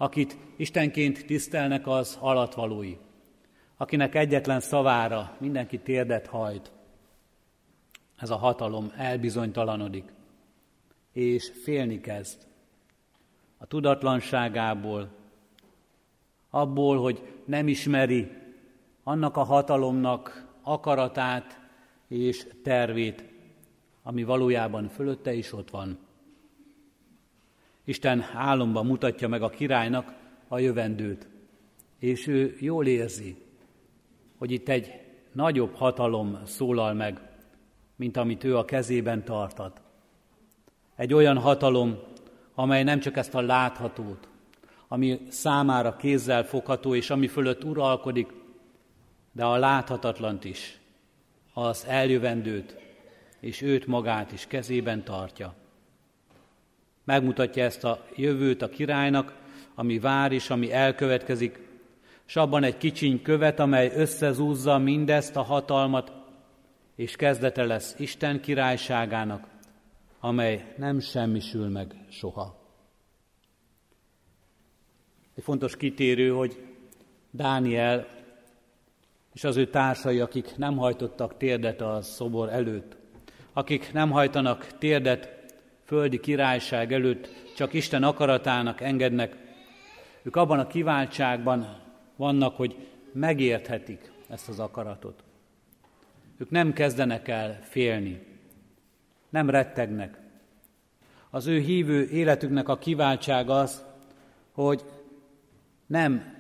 akit 0.03 0.37
Istenként 0.57 1.27
tisztelnek 1.27 1.87
az 1.87 2.19
alatvalói, 2.21 2.97
akinek 3.77 4.15
egyetlen 4.15 4.61
szavára 4.61 5.37
mindenki 5.39 5.79
térdet 5.79 6.27
hajt, 6.27 6.73
ez 8.17 8.31
a 8.31 8.37
hatalom 8.37 8.93
elbizonytalanodik, 8.97 10.13
és 11.13 11.53
félni 11.63 12.01
kezd. 12.01 12.47
A 13.59 13.67
tudatlanságából, 13.67 15.09
abból, 16.51 17.01
hogy 17.01 17.43
nem 17.45 17.69
ismeri 17.69 18.31
annak 19.03 19.37
a 19.37 19.43
hatalomnak 19.43 20.49
akaratát 20.63 21.61
és 22.09 22.47
tervét, 22.63 23.25
ami 24.03 24.25
valójában 24.25 24.89
fölötte 24.89 25.33
is 25.33 25.53
ott 25.53 25.71
van. 25.71 25.99
Isten 27.85 28.25
álomban 28.35 28.87
mutatja 28.87 29.29
meg 29.29 29.43
a 29.43 29.51
királynak 29.51 30.15
a 30.49 30.59
jövendőt, 30.59 31.29
és 31.99 32.27
ő 32.27 32.57
jól 32.61 32.87
érzi, 32.87 33.37
hogy 34.39 34.51
itt 34.51 34.69
egy 34.69 35.01
nagyobb 35.33 35.75
hatalom 35.75 36.39
szólal 36.45 36.95
meg, 36.95 37.21
mint 37.97 38.17
amit 38.17 38.45
ő 38.45 38.57
a 38.57 38.65
kezében 38.65 39.25
tartat. 39.25 39.81
Egy 40.97 41.15
olyan 41.15 41.39
hatalom, 41.39 41.99
amely 42.55 42.83
nem 42.83 43.01
csak 43.01 43.17
ezt 43.17 43.35
a 43.35 43.41
láthatót, 43.41 44.29
ami 44.89 45.21
számára 45.29 45.97
kézzel 45.97 46.45
fogható, 46.45 46.95
és 46.95 47.11
ami 47.11 47.29
fölött 47.29 47.65
uralkodik, 47.65 48.33
de 49.33 49.45
a 49.45 49.57
láthatatlant 49.57 50.45
is, 50.45 50.81
az 51.53 51.85
eljövendőt, 51.89 52.77
és 53.41 53.63
őt 53.63 53.87
magát 53.87 54.33
is 54.33 54.47
kezében 54.47 55.05
tartja. 55.05 55.55
Megmutatja 57.05 57.65
ezt 57.65 57.85
a 57.85 58.07
jövőt 58.17 58.63
a 58.63 58.69
királynak, 58.69 59.35
ami 59.75 59.99
vár 59.99 60.33
és 60.33 60.51
ami 60.51 60.73
elkövetkezik, 60.73 61.61
s 62.25 62.37
abban 62.37 62.63
egy 62.63 62.77
kicsiny 62.77 63.23
követ, 63.23 63.61
amely 63.61 63.93
összezúzza 63.95 64.79
mindezt 64.79 65.37
a 65.37 65.43
hatalmat, 65.43 66.13
és 66.97 67.17
kezdete 67.17 67.65
lesz 67.65 67.95
Isten 67.99 68.41
királyságának, 68.41 69.47
amely 70.21 70.75
nem 70.77 71.01
semmisül 71.01 71.69
meg 71.69 71.95
soha. 72.11 72.61
Egy 75.35 75.43
fontos 75.43 75.77
kitérő, 75.77 76.31
hogy 76.31 76.67
Dániel 77.31 78.07
és 79.33 79.45
az 79.45 79.57
ő 79.57 79.67
társai, 79.67 80.21
akik 80.21 80.57
nem 80.57 80.77
hajtottak 80.77 81.37
térdet 81.37 81.81
a 81.81 82.03
szobor 82.03 82.49
előtt, 82.49 82.97
akik 83.53 83.93
nem 83.93 84.11
hajtanak 84.11 84.67
térdet 84.67 85.42
földi 85.93 86.21
királyság 86.21 86.93
előtt, 86.93 87.29
csak 87.57 87.73
Isten 87.73 88.03
akaratának 88.03 88.81
engednek, 88.81 89.37
ők 90.23 90.37
abban 90.37 90.59
a 90.59 90.67
kiváltságban 90.67 91.81
vannak, 92.17 92.57
hogy 92.57 92.89
megérthetik 93.13 94.13
ezt 94.29 94.49
az 94.49 94.59
akaratot. 94.59 95.23
Ők 96.39 96.51
nem 96.51 96.73
kezdenek 96.73 97.29
el 97.29 97.59
félni, 97.63 98.27
nem 99.29 99.51
rettegnek. 99.51 100.19
Az 101.31 101.47
ő 101.47 101.59
hívő 101.59 102.09
életüknek 102.09 102.69
a 102.69 102.79
kiváltság 102.79 103.51
az, 103.51 103.85
hogy 104.53 104.85
nem 105.87 106.35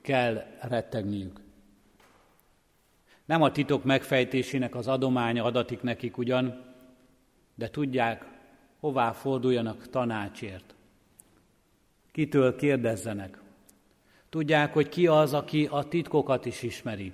kell 0.00 0.44
rettegniük. 0.60 1.40
Nem 3.24 3.42
a 3.42 3.50
titok 3.50 3.84
megfejtésének 3.84 4.74
az 4.74 4.86
adománya 4.86 5.44
adatik 5.44 5.82
nekik 5.82 6.16
ugyan, 6.16 6.64
de 7.54 7.68
tudják, 7.68 8.38
hová 8.80 9.12
forduljanak 9.12 9.88
tanácsért. 9.90 10.74
Kitől 12.12 12.56
kérdezzenek. 12.56 13.38
Tudják, 14.28 14.72
hogy 14.72 14.88
ki 14.88 15.06
az, 15.06 15.34
aki 15.34 15.68
a 15.70 15.82
titkokat 15.82 16.46
is 16.46 16.62
ismeri. 16.62 17.12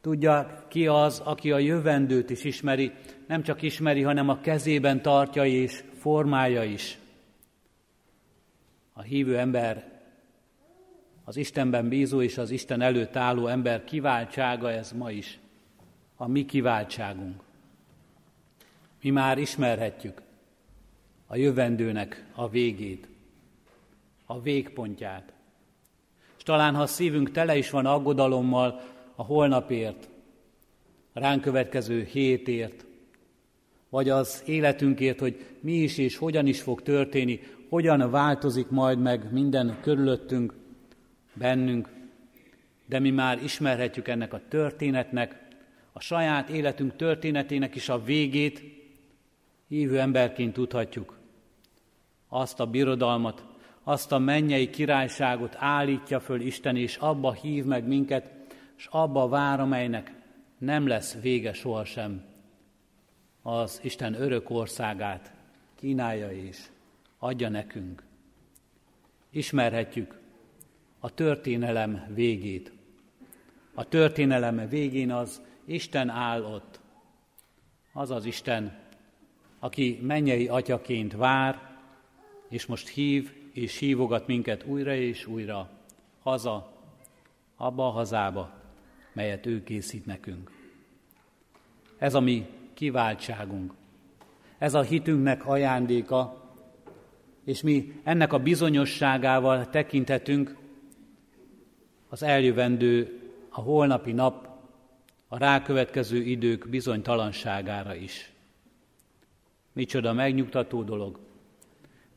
Tudja, 0.00 0.64
ki 0.68 0.86
az, 0.86 1.20
aki 1.24 1.52
a 1.52 1.58
jövendőt 1.58 2.30
is 2.30 2.44
ismeri, 2.44 2.92
nem 3.26 3.42
csak 3.42 3.62
ismeri, 3.62 4.02
hanem 4.02 4.28
a 4.28 4.40
kezében 4.40 5.02
tartja 5.02 5.44
és 5.44 5.84
formája 5.98 6.64
is. 6.64 6.98
A 8.92 9.02
hívő 9.02 9.38
ember, 9.38 10.00
az 11.24 11.36
Istenben 11.36 11.88
bízó 11.88 12.22
és 12.22 12.38
az 12.38 12.50
Isten 12.50 12.80
előtt 12.80 13.16
álló 13.16 13.46
ember 13.46 13.84
kiváltsága 13.84 14.70
ez 14.70 14.92
ma 14.92 15.10
is. 15.10 15.38
A 16.16 16.28
mi 16.28 16.44
kiváltságunk. 16.44 17.42
Mi 19.02 19.10
már 19.10 19.38
ismerhetjük 19.38 20.22
a 21.32 21.36
jövendőnek 21.36 22.24
a 22.34 22.48
végét, 22.48 23.08
a 24.26 24.40
végpontját. 24.40 25.32
És 26.36 26.42
talán, 26.42 26.74
ha 26.74 26.82
a 26.82 26.86
szívünk 26.86 27.30
tele 27.30 27.56
is 27.56 27.70
van 27.70 27.86
aggodalommal 27.86 28.80
a 29.14 29.22
holnapért, 29.22 30.08
a 31.12 31.20
ránk 31.20 31.42
következő 31.42 32.02
hétért, 32.02 32.84
vagy 33.88 34.08
az 34.08 34.42
életünkért, 34.46 35.20
hogy 35.20 35.44
mi 35.60 35.72
is 35.72 35.98
és 35.98 36.16
hogyan 36.16 36.46
is 36.46 36.60
fog 36.60 36.82
történni, 36.82 37.40
hogyan 37.68 38.10
változik 38.10 38.68
majd 38.68 38.98
meg 38.98 39.32
minden 39.32 39.78
körülöttünk, 39.80 40.54
bennünk, 41.34 41.88
de 42.86 42.98
mi 42.98 43.10
már 43.10 43.42
ismerhetjük 43.42 44.08
ennek 44.08 44.32
a 44.32 44.40
történetnek, 44.48 45.48
a 45.92 46.00
saját 46.00 46.48
életünk 46.48 46.96
történetének 46.96 47.74
is 47.74 47.88
a 47.88 48.02
végét, 48.02 48.62
hívő 49.68 49.98
emberként 49.98 50.52
tudhatjuk. 50.52 51.19
Azt 52.32 52.60
a 52.60 52.66
birodalmat, 52.66 53.44
azt 53.82 54.12
a 54.12 54.18
mennyei 54.18 54.70
királyságot 54.70 55.56
állítja 55.58 56.20
föl 56.20 56.40
Isten, 56.40 56.76
és 56.76 56.96
abba 56.96 57.32
hív 57.32 57.64
meg 57.64 57.86
minket, 57.86 58.30
és 58.76 58.86
abba 58.90 59.28
vár, 59.28 59.60
amelynek 59.60 60.12
nem 60.58 60.86
lesz 60.86 61.20
vége 61.20 61.52
sohasem. 61.52 62.24
Az 63.42 63.80
Isten 63.82 64.14
örök 64.14 64.50
országát 64.50 65.32
kínálja 65.74 66.32
és 66.32 66.58
adja 67.18 67.48
nekünk. 67.48 68.02
Ismerhetjük 69.30 70.18
a 70.98 71.14
történelem 71.14 72.04
végét. 72.14 72.72
A 73.74 73.84
történelem 73.84 74.68
végén 74.68 75.12
az 75.12 75.42
Isten 75.64 76.08
áll 76.08 76.44
ott. 76.44 76.80
Az 77.92 78.10
az 78.10 78.24
Isten, 78.24 78.78
aki 79.58 79.98
mennyei 80.02 80.48
atyaként 80.48 81.12
vár, 81.12 81.69
és 82.50 82.66
most 82.66 82.88
hív 82.88 83.32
és 83.52 83.78
hívogat 83.78 84.26
minket 84.26 84.64
újra 84.64 84.94
és 84.94 85.26
újra 85.26 85.70
haza, 86.22 86.72
abba 87.56 87.86
a 87.86 87.90
hazába, 87.90 88.52
melyet 89.12 89.46
ő 89.46 89.62
készít 89.62 90.06
nekünk. 90.06 90.50
Ez 91.98 92.14
a 92.14 92.20
mi 92.20 92.46
kiváltságunk. 92.74 93.74
Ez 94.58 94.74
a 94.74 94.80
hitünknek 94.80 95.46
ajándéka, 95.46 96.50
és 97.44 97.62
mi 97.62 98.00
ennek 98.02 98.32
a 98.32 98.38
bizonyosságával 98.38 99.70
tekinthetünk 99.70 100.56
az 102.08 102.22
eljövendő, 102.22 103.20
a 103.48 103.60
holnapi 103.60 104.12
nap, 104.12 104.48
a 105.28 105.38
rákövetkező 105.38 106.22
idők 106.22 106.68
bizonytalanságára 106.68 107.94
is. 107.94 108.32
Micsoda 109.72 110.12
megnyugtató 110.12 110.82
dolog, 110.82 111.18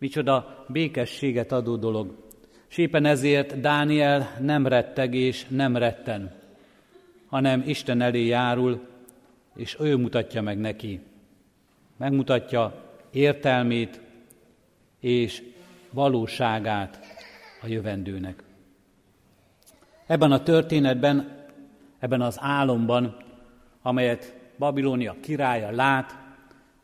micsoda 0.03 0.65
békességet 0.67 1.51
adó 1.51 1.75
dolog. 1.75 2.15
És 2.69 2.77
éppen 2.77 3.05
ezért 3.05 3.59
Dániel 3.59 4.37
nem 4.39 4.67
retteg 4.67 5.13
és 5.13 5.45
nem 5.47 5.77
retten, 5.77 6.31
hanem 7.27 7.63
Isten 7.65 8.01
elé 8.01 8.25
járul, 8.25 8.87
és 9.55 9.77
ő 9.79 9.97
mutatja 9.97 10.41
meg 10.41 10.57
neki 10.57 10.99
megmutatja 11.97 12.73
értelmét 13.11 14.01
és 14.99 15.43
valóságát 15.91 16.99
a 17.61 17.67
jövendőnek. 17.67 18.43
Ebben 20.05 20.31
a 20.31 20.43
történetben, 20.43 21.45
ebben 21.99 22.21
az 22.21 22.37
álomban, 22.39 23.17
amelyet 23.81 24.35
Babilónia 24.57 25.15
királya 25.21 25.71
lát, 25.71 26.17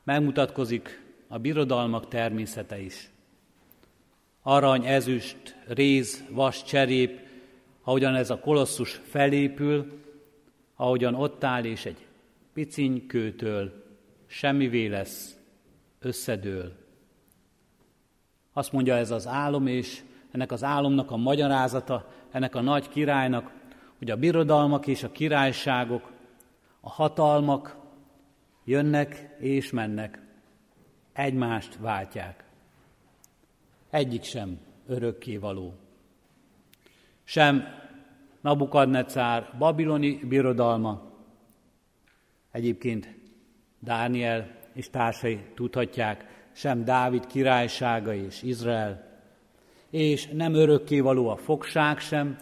megmutatkozik 0.03 1.08
a 1.31 1.37
birodalmak 1.37 2.07
természete 2.07 2.79
is. 2.79 3.09
Arany, 4.41 4.85
ezüst, 4.85 5.55
réz, 5.67 6.23
vas, 6.29 6.63
cserép, 6.63 7.19
ahogyan 7.83 8.15
ez 8.15 8.29
a 8.29 8.39
kolosszus 8.39 9.01
felépül, 9.03 10.01
ahogyan 10.75 11.15
ott 11.15 11.43
áll 11.43 11.63
és 11.63 11.85
egy 11.85 12.07
piciny 12.53 13.05
kőtől 13.05 13.83
semmivé 14.25 14.87
lesz, 14.87 15.35
összedől. 15.99 16.71
Azt 18.53 18.71
mondja 18.71 18.95
ez 18.95 19.11
az 19.11 19.27
álom, 19.27 19.67
és 19.67 20.01
ennek 20.31 20.51
az 20.51 20.63
álomnak 20.63 21.11
a 21.11 21.17
magyarázata, 21.17 22.11
ennek 22.31 22.55
a 22.55 22.61
nagy 22.61 22.89
királynak, 22.89 23.51
hogy 23.97 24.11
a 24.11 24.17
birodalmak 24.17 24.87
és 24.87 25.03
a 25.03 25.11
királyságok, 25.11 26.11
a 26.79 26.89
hatalmak 26.89 27.75
jönnek 28.63 29.35
és 29.39 29.71
mennek, 29.71 30.28
egymást 31.19 31.77
váltják. 31.77 32.43
Egyik 33.89 34.23
sem 34.23 34.59
örökké 34.87 35.37
való. 35.37 35.73
Sem 37.23 37.63
Nabukadnecár 38.41 39.55
babiloni 39.57 40.19
birodalma, 40.23 41.01
egyébként 42.51 43.15
Dániel 43.79 44.57
és 44.73 44.89
társai 44.89 45.39
tudhatják, 45.55 46.47
sem 46.51 46.83
Dávid 46.83 47.25
királysága 47.25 48.13
és 48.13 48.41
Izrael, 48.41 49.07
és 49.89 50.27
nem 50.27 50.53
örökkévaló 50.53 51.29
a 51.29 51.37
fogság 51.37 51.99
sem, 51.99 52.37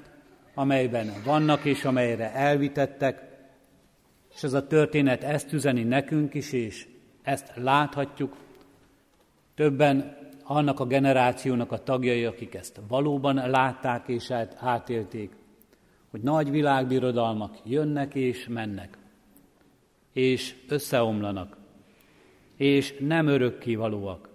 amelyben 0.53 1.13
vannak 1.25 1.65
és 1.65 1.85
amelyre 1.85 2.33
elvitettek, 2.33 3.25
és 4.35 4.43
ez 4.43 4.53
a 4.53 4.67
történet 4.67 5.23
ezt 5.23 5.53
üzeni 5.53 5.83
nekünk 5.83 6.33
is, 6.33 6.51
és 6.51 6.87
ezt 7.21 7.51
láthatjuk. 7.55 8.45
Többen 9.57 10.17
annak 10.43 10.79
a 10.79 10.85
generációnak 10.85 11.71
a 11.71 11.83
tagjai, 11.83 12.25
akik 12.25 12.55
ezt 12.55 12.81
valóban 12.87 13.35
látták 13.49 14.07
és 14.07 14.31
átélték, 14.57 15.35
hogy 16.09 16.21
nagy 16.21 16.49
világbirodalmak 16.49 17.57
jönnek 17.63 18.15
és 18.15 18.47
mennek, 18.47 18.97
és 20.13 20.55
összeomlanak, 20.67 21.57
és 22.55 22.95
nem 22.99 23.27
örökkévalóak. 23.27 24.29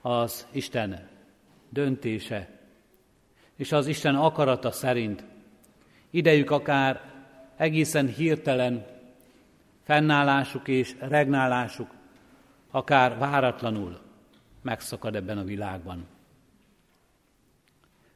Az 0.00 0.46
Isten 0.52 1.08
döntése, 1.68 2.48
és 3.56 3.72
az 3.72 3.86
Isten 3.86 4.14
akarata 4.14 4.70
szerint 4.70 5.24
idejük 6.10 6.50
akár 6.50 7.00
egészen 7.56 8.06
hirtelen 8.06 8.86
fennállásuk 9.82 10.68
és 10.68 10.96
regnálásuk 10.98 11.98
akár 12.70 13.18
váratlanul 13.18 13.98
megszakad 14.62 15.14
ebben 15.14 15.38
a 15.38 15.44
világban. 15.44 16.06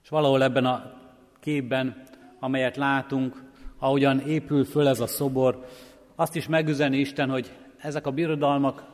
És 0.02 0.08
valahol 0.08 0.42
ebben 0.42 0.64
a 0.64 0.92
képben, 1.40 2.02
amelyet 2.38 2.76
látunk, 2.76 3.42
ahogyan 3.78 4.20
épül 4.20 4.64
föl 4.64 4.88
ez 4.88 5.00
a 5.00 5.06
szobor, 5.06 5.66
azt 6.14 6.36
is 6.36 6.46
megüzeni 6.46 6.98
Isten, 6.98 7.30
hogy 7.30 7.52
ezek 7.78 8.06
a 8.06 8.10
birodalmak 8.10 8.84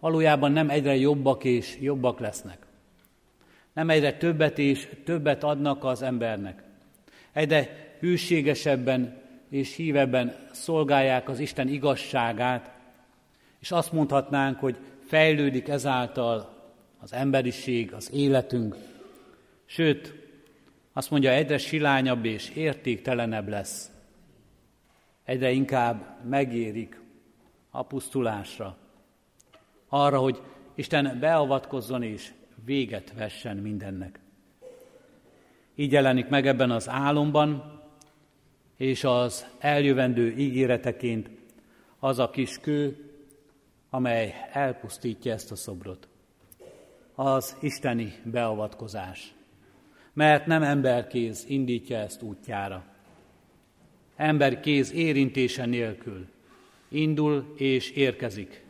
valójában 0.00 0.52
nem 0.52 0.70
egyre 0.70 0.96
jobbak 0.96 1.44
és 1.44 1.78
jobbak 1.80 2.18
lesznek. 2.18 2.66
Nem 3.72 3.90
egyre 3.90 4.16
többet 4.16 4.58
és 4.58 4.88
többet 5.04 5.44
adnak 5.44 5.84
az 5.84 6.02
embernek. 6.02 6.62
Egyre 7.32 7.68
hűségesebben 8.00 9.22
és 9.48 9.76
hívebben 9.76 10.36
szolgálják 10.52 11.28
az 11.28 11.38
Isten 11.38 11.68
igazságát, 11.68 12.70
és 13.58 13.70
azt 13.70 13.92
mondhatnánk, 13.92 14.58
hogy 14.58 14.76
fejlődik 15.06 15.68
ezáltal 15.68 16.62
az 17.00 17.12
emberiség, 17.12 17.92
az 17.92 18.12
életünk, 18.12 18.76
sőt, 19.64 20.14
azt 20.92 21.10
mondja, 21.10 21.30
egyre 21.30 21.58
silányabb 21.58 22.24
és 22.24 22.50
értéktelenebb 22.50 23.48
lesz. 23.48 23.90
Egyre 25.24 25.50
inkább 25.50 26.24
megérik 26.28 27.00
a 27.70 27.82
pusztulásra, 27.82 28.76
arra, 29.88 30.18
hogy 30.18 30.42
Isten 30.74 31.16
beavatkozzon 31.20 32.02
és 32.02 32.32
véget 32.64 33.12
vessen 33.16 33.56
mindennek. 33.56 34.20
Így 35.74 35.92
jelenik 35.92 36.28
meg 36.28 36.46
ebben 36.46 36.70
az 36.70 36.88
álomban, 36.88 37.80
és 38.76 39.04
az 39.04 39.46
eljövendő 39.58 40.34
ígéreteként 40.36 41.30
az 41.98 42.18
a 42.18 42.30
kis 42.30 42.58
kő, 42.60 43.03
amely 43.94 44.34
elpusztítja 44.52 45.32
ezt 45.32 45.50
a 45.50 45.56
szobrot. 45.56 46.08
Az 47.14 47.56
isteni 47.60 48.12
beavatkozás. 48.24 49.34
Mert 50.12 50.46
nem 50.46 50.62
emberkéz 50.62 51.44
indítja 51.48 51.96
ezt 51.98 52.22
útjára. 52.22 52.84
Emberkéz 54.16 54.92
érintése 54.92 55.66
nélkül 55.66 56.28
indul 56.88 57.54
és 57.56 57.90
érkezik 57.90 58.64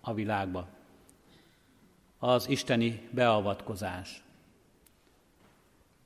a 0.00 0.14
világba. 0.14 0.68
Az 2.18 2.48
isteni 2.48 3.08
beavatkozás. 3.10 4.22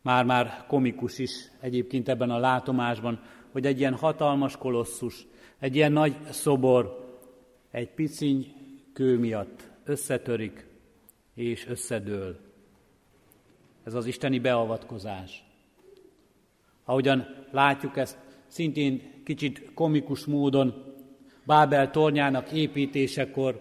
Már-már 0.02 0.64
komikus 0.66 1.18
is 1.18 1.50
egyébként 1.60 2.08
ebben 2.08 2.30
a 2.30 2.38
látomásban, 2.38 3.22
hogy 3.52 3.66
egy 3.66 3.78
ilyen 3.78 3.94
hatalmas 3.94 4.56
kolosszus, 4.56 5.26
egy 5.58 5.76
ilyen 5.76 5.92
nagy 5.92 6.16
szobor, 6.30 7.08
egy 7.70 7.88
piciny 7.88 8.59
kő 9.00 9.18
miatt 9.18 9.70
összetörik 9.84 10.66
és 11.34 11.66
összedől. 11.66 12.38
Ez 13.84 13.94
az 13.94 14.06
isteni 14.06 14.38
beavatkozás. 14.38 15.44
Ahogyan 16.84 17.46
látjuk 17.50 17.96
ezt 17.96 18.18
szintén 18.46 19.22
kicsit 19.24 19.74
komikus 19.74 20.24
módon 20.24 20.94
Bábel 21.44 21.90
tornyának 21.90 22.52
építésekor, 22.52 23.60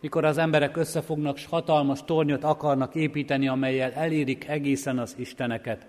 mikor 0.00 0.24
az 0.24 0.38
emberek 0.38 0.76
összefognak, 0.76 1.36
s 1.36 1.46
hatalmas 1.46 2.04
tornyot 2.04 2.44
akarnak 2.44 2.94
építeni, 2.94 3.48
amelyel 3.48 3.92
elérik 3.92 4.48
egészen 4.48 4.98
az 4.98 5.14
Isteneket. 5.18 5.86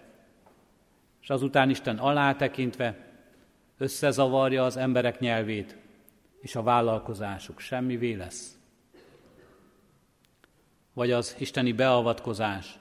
És 1.21 1.29
azután 1.29 1.69
Isten 1.69 1.97
alátekintve 1.97 2.97
összezavarja 3.77 4.63
az 4.63 4.77
emberek 4.77 5.19
nyelvét, 5.19 5.77
és 6.41 6.55
a 6.55 6.63
vállalkozásuk 6.63 7.59
semmivé 7.59 8.13
lesz 8.13 8.56
vagy 10.97 11.11
az 11.11 11.35
isteni 11.39 11.71
beavatkozás. 11.71 12.79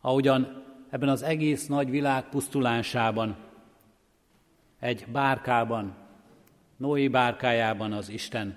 Ahogyan 0.00 0.64
ebben 0.90 1.08
az 1.08 1.22
egész 1.22 1.66
nagy 1.66 1.90
világ 1.90 2.28
pusztulásában, 2.28 3.36
egy 4.78 5.06
bárkában, 5.12 5.94
Noé 6.76 7.08
bárkájában 7.08 7.92
az 7.92 8.08
Isten 8.08 8.56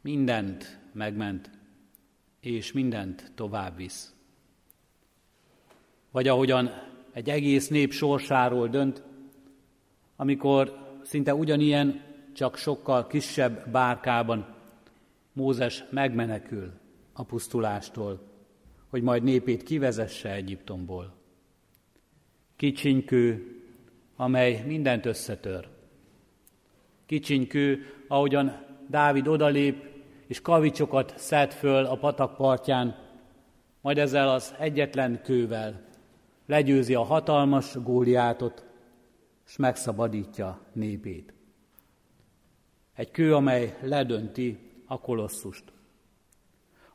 mindent 0.00 0.78
megment, 0.92 1.50
és 2.40 2.72
mindent 2.72 3.32
tovább 3.34 3.76
visz. 3.76 4.14
Vagy 6.10 6.28
ahogyan 6.28 6.70
egy 7.12 7.30
egész 7.30 7.68
nép 7.68 7.92
sorsáról 7.92 8.68
dönt, 8.68 9.02
amikor 10.16 10.78
szinte 11.02 11.34
ugyanilyen, 11.34 12.02
csak 12.32 12.56
sokkal 12.56 13.06
kisebb 13.06 13.68
bárkában 13.70 14.54
Mózes 15.32 15.84
megmenekül 15.90 16.84
a 17.16 17.22
pusztulástól, 17.22 18.20
hogy 18.88 19.02
majd 19.02 19.22
népét 19.22 19.62
kivezesse 19.62 20.32
Egyiptomból. 20.32 21.14
Kicsinykő, 22.56 23.56
amely 24.16 24.64
mindent 24.66 25.06
összetör. 25.06 25.68
Kicsinykő, 27.06 27.80
ahogyan 28.08 28.64
Dávid 28.88 29.28
odalép, 29.28 29.84
és 30.26 30.40
kavicsokat 30.40 31.18
szed 31.18 31.52
föl 31.52 31.84
a 31.84 31.96
patak 31.96 32.36
partján, 32.36 33.04
majd 33.80 33.98
ezzel 33.98 34.28
az 34.28 34.54
egyetlen 34.58 35.22
kővel 35.22 35.84
legyőzi 36.46 36.94
a 36.94 37.02
hatalmas 37.02 37.76
góliátot, 37.82 38.64
és 39.46 39.56
megszabadítja 39.56 40.60
népét. 40.72 41.34
Egy 42.94 43.10
kő, 43.10 43.34
amely 43.34 43.78
ledönti 43.82 44.58
a 44.86 45.00
kolosszust. 45.00 45.75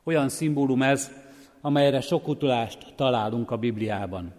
Olyan 0.04 0.28
szimbólum 0.28 0.82
ez, 0.82 1.10
amelyre 1.60 2.00
sok 2.00 2.28
utalást 2.28 2.94
találunk 2.96 3.50
a 3.50 3.56
Bibliában. 3.56 4.32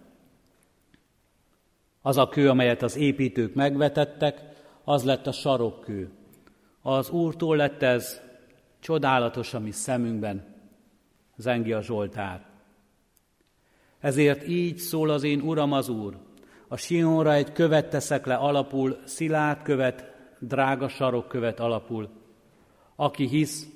Az 2.02 2.16
a 2.16 2.28
kő, 2.28 2.48
amelyet 2.48 2.82
az 2.82 2.96
építők 2.96 3.54
megvetettek, 3.54 4.42
az 4.84 5.04
lett 5.04 5.26
a 5.26 5.32
sarokkő. 5.32 6.10
Az 6.82 7.10
Úrtól 7.10 7.56
lett 7.56 7.82
ez, 7.82 8.20
Csodálatos 8.80 9.54
a 9.54 9.60
mi 9.60 9.70
szemünkben, 9.70 10.44
zengi 11.36 11.72
a 11.72 11.82
Zsoltár. 11.82 12.44
Ezért 14.00 14.48
így 14.48 14.78
szól 14.78 15.10
az 15.10 15.22
én 15.22 15.40
Uram 15.40 15.72
az 15.72 15.88
Úr. 15.88 16.16
A 16.68 16.76
Sionra 16.76 17.32
egy 17.32 17.52
követ 17.52 17.90
teszek 17.90 18.26
le 18.26 18.34
alapul, 18.34 18.98
szilárd 19.04 19.62
követ, 19.62 20.12
drága 20.38 20.88
sarokkövet 20.88 21.60
alapul. 21.60 22.08
Aki 22.96 23.26
hisz, 23.26 23.68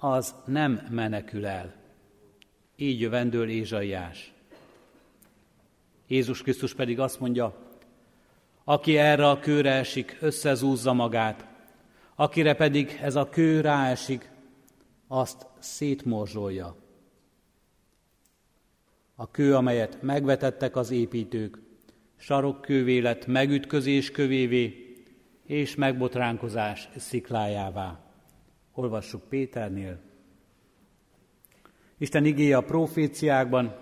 az 0.00 0.34
nem 0.44 0.86
menekül 0.90 1.46
el. 1.46 1.74
Így 2.76 3.00
jövendől 3.00 3.48
Ézsaiás. 3.48 4.32
Jézus 6.06 6.42
Krisztus 6.42 6.74
pedig 6.74 7.00
azt 7.00 7.20
mondja, 7.20 7.54
aki 8.64 8.96
erre 8.96 9.28
a 9.28 9.38
kőre 9.38 9.72
esik, 9.72 10.16
összezúzza 10.20 10.92
magát, 10.92 11.46
akire 12.14 12.54
pedig 12.54 12.98
ez 13.02 13.14
a 13.14 13.28
kő 13.28 13.60
ráesik, 13.60 14.30
azt 15.08 15.46
szétmorzsolja. 15.58 16.76
A 19.14 19.30
kő, 19.30 19.54
amelyet 19.54 20.02
megvetettek 20.02 20.76
az 20.76 20.90
építők, 20.90 21.58
sarokkővé 22.16 22.98
lett 22.98 23.26
megütközés 23.26 24.10
kövévé, 24.10 24.94
és 25.46 25.74
megbotránkozás 25.74 26.88
sziklájává. 26.96 28.09
Olvassuk 28.74 29.22
Péternél. 29.28 29.98
Isten 31.98 32.24
igéje 32.24 32.56
a 32.56 32.64
proféciákban, 32.64 33.74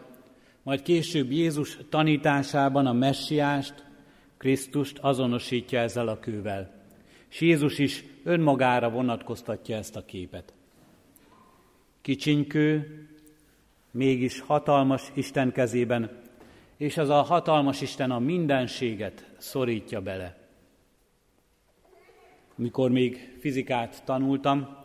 majd 0.63 0.83
később 0.83 1.31
Jézus 1.31 1.79
tanításában 1.89 2.87
a 2.87 2.93
messiást, 2.93 3.87
Krisztust 4.37 4.99
azonosítja 4.99 5.81
ezzel 5.81 6.09
a 6.09 6.19
kővel. 6.19 6.85
És 7.31 7.41
Jézus 7.41 7.79
is 7.79 8.05
önmagára 8.25 8.91
vonatkoztatja 8.91 9.77
ezt 9.77 9.97
a 9.97 10.05
képet. 10.05 10.55
Kicsinykő, 12.01 12.99
mégis 13.91 14.41
hatalmas 14.41 15.11
Isten 15.15 15.53
kezében, 15.53 16.21
és 16.77 16.97
az 16.97 17.09
a 17.09 17.23
hatalmas 17.23 17.81
Isten 17.81 18.11
a 18.11 18.19
mindenséget 18.19 19.35
szorítja 19.37 20.01
bele. 20.01 20.49
Mikor 22.55 22.91
még 22.91 23.37
fizikát 23.41 24.05
tanultam, 24.05 24.78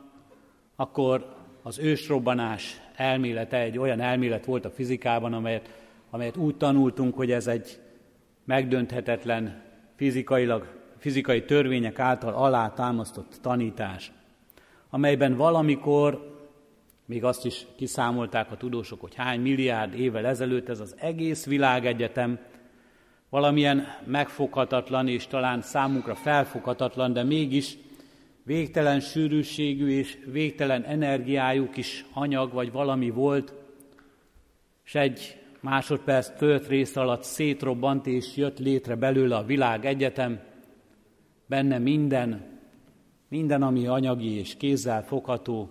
akkor 0.76 1.36
az 1.62 1.80
ősrobbanás 1.80 2.82
elmélete 2.96 3.58
egy 3.58 3.78
olyan 3.78 4.00
elmélet 4.00 4.46
volt 4.46 4.66
a 4.66 4.72
fizikában, 4.72 5.34
amelyet, 5.34 5.70
amelyet 6.10 6.38
úgy 6.38 6.58
tanultunk, 6.58 7.16
hogy 7.16 7.32
ez 7.32 7.48
egy 7.48 7.80
megdönthetetlen 8.46 9.62
fizikailag, 9.96 10.68
fizikai 10.98 11.46
törvények 11.46 12.00
által 12.00 12.34
alátámasztott 12.34 13.38
tanítás, 13.42 14.12
amelyben 14.90 15.36
valamikor, 15.36 16.32
még 17.06 17.24
azt 17.24 17.46
is 17.46 17.66
kiszámolták 17.76 18.52
a 18.52 18.58
tudósok, 18.58 19.02
hogy 19.02 19.16
hány 19.16 19.42
milliárd 19.42 19.94
évvel 19.94 20.26
ezelőtt 20.26 20.70
ez 20.70 20.80
az 20.80 20.96
egész 21.00 21.46
világegyetem 21.46 22.40
valamilyen 23.30 23.88
megfoghatatlan 24.06 25.08
és 25.08 25.28
talán 25.28 25.62
számunkra 25.62 26.16
felfoghatatlan, 26.16 27.14
de 27.14 27.24
mégis 27.24 27.78
végtelen 28.44 29.00
sűrűségű 29.00 29.88
és 29.88 30.18
végtelen 30.26 30.84
energiájú 30.84 31.70
kis 31.70 32.06
anyag 32.14 32.54
vagy 32.54 32.72
valami 32.72 33.10
volt, 33.10 33.54
és 34.86 34.96
egy 34.96 35.38
másodperc 35.60 36.38
tölt 36.38 36.68
rész 36.68 36.96
alatt 36.96 37.24
szétrobbant 37.24 38.08
és 38.08 38.36
jött 38.36 38.60
létre 38.60 38.96
belőle 38.96 39.36
a 39.36 39.46
világ 39.46 39.86
egyetem, 39.86 40.40
benne 41.46 41.78
minden, 41.78 42.60
minden, 43.28 43.62
ami 43.62 43.88
anyagi 43.88 44.38
és 44.38 44.56
kézzel 44.58 45.04
fogható, 45.04 45.70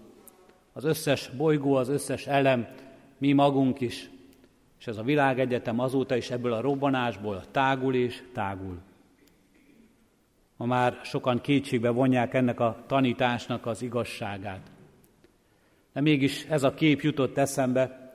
az 0.72 0.84
összes 0.84 1.30
bolygó, 1.36 1.74
az 1.74 1.88
összes 1.88 2.26
elem, 2.26 2.66
mi 3.18 3.32
magunk 3.32 3.80
is, 3.80 4.10
és 4.78 4.86
ez 4.86 4.96
a 4.96 5.02
világegyetem 5.02 5.78
azóta 5.78 6.16
is 6.16 6.30
ebből 6.30 6.52
a 6.52 6.60
robbanásból 6.60 7.44
tágul 7.50 7.94
és 7.94 8.22
tágul. 8.32 8.78
Ma 10.62 10.68
már 10.68 11.00
sokan 11.04 11.40
kétségbe 11.40 11.90
vonják 11.90 12.34
ennek 12.34 12.60
a 12.60 12.84
tanításnak 12.86 13.66
az 13.66 13.82
igazságát. 13.82 14.70
De 15.92 16.00
mégis 16.00 16.44
ez 16.44 16.62
a 16.62 16.74
kép 16.74 17.00
jutott 17.00 17.36
eszembe, 17.36 18.14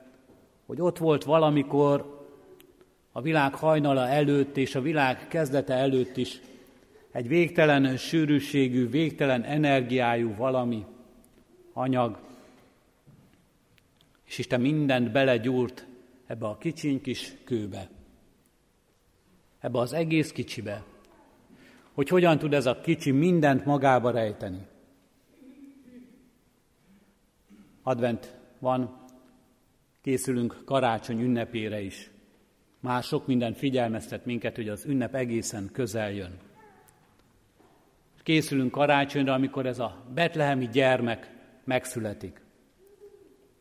hogy 0.66 0.80
ott 0.80 0.98
volt 0.98 1.24
valamikor 1.24 2.26
a 3.12 3.20
világ 3.20 3.54
hajnala 3.54 4.08
előtt 4.08 4.56
és 4.56 4.74
a 4.74 4.80
világ 4.80 5.28
kezdete 5.28 5.74
előtt 5.74 6.16
is 6.16 6.40
egy 7.12 7.28
végtelen 7.28 7.96
sűrűségű, 7.96 8.88
végtelen 8.88 9.42
energiájú 9.42 10.34
valami, 10.34 10.84
anyag, 11.72 12.18
és 14.26 14.38
Isten 14.38 14.60
mindent 14.60 15.12
belegyúrt 15.12 15.86
ebbe 16.26 16.46
a 16.46 16.58
kicsiny 16.58 17.00
kis 17.00 17.32
kőbe, 17.44 17.88
ebbe 19.60 19.78
az 19.78 19.92
egész 19.92 20.32
kicsibe, 20.32 20.84
hogy 21.98 22.08
hogyan 22.08 22.38
tud 22.38 22.54
ez 22.54 22.66
a 22.66 22.80
kicsi 22.80 23.10
mindent 23.10 23.64
magába 23.64 24.10
rejteni. 24.10 24.66
Advent 27.82 28.36
van, 28.58 29.06
készülünk 30.02 30.62
karácsony 30.64 31.20
ünnepére 31.20 31.80
is. 31.80 32.10
Már 32.80 33.02
sok 33.02 33.26
minden 33.26 33.52
figyelmeztet 33.52 34.24
minket, 34.24 34.56
hogy 34.56 34.68
az 34.68 34.84
ünnep 34.84 35.14
egészen 35.14 35.68
közel 35.72 36.12
jön. 36.12 36.38
Készülünk 38.22 38.70
karácsonyra, 38.70 39.32
amikor 39.32 39.66
ez 39.66 39.78
a 39.78 40.04
betlehemi 40.14 40.68
gyermek 40.68 41.30
megszületik. 41.64 42.40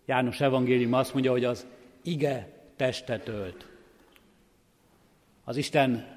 János 0.05 0.41
evangélium 0.41 0.93
azt 0.93 1.13
mondja, 1.13 1.31
hogy 1.31 1.45
az 1.45 1.67
ige 2.03 2.49
testet 2.75 3.27
ölt. 3.27 3.67
Az 5.43 5.57
Isten 5.57 6.16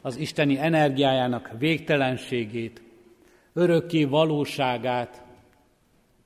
az 0.00 0.16
isteni 0.16 0.58
energiájának 0.58 1.50
végtelenségét, 1.58 2.82
örökké 3.52 4.04
valóságát, 4.04 5.22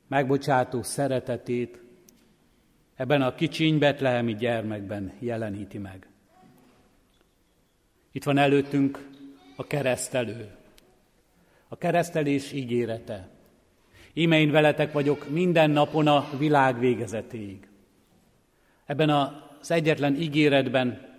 megbocsátó 0.08 0.82
szeretetét 0.82 1.82
ebben 2.94 3.22
a 3.22 3.34
kicsiny 3.34 3.78
betlehemi 3.78 4.34
gyermekben 4.34 5.12
jeleníti 5.18 5.78
meg. 5.78 6.08
Itt 8.12 8.24
van 8.24 8.38
előttünk 8.38 9.08
a 9.56 9.66
keresztelő, 9.66 10.50
a 11.68 11.76
keresztelés 11.76 12.52
ígérete. 12.52 13.28
Íme 14.12 14.40
én 14.40 14.50
veletek 14.50 14.92
vagyok 14.92 15.28
minden 15.28 15.70
napon 15.70 16.06
a 16.06 16.28
világ 16.38 16.78
végezetéig. 16.78 17.68
Ebben 18.86 19.10
az 19.10 19.70
egyetlen 19.70 20.14
ígéretben, 20.14 21.12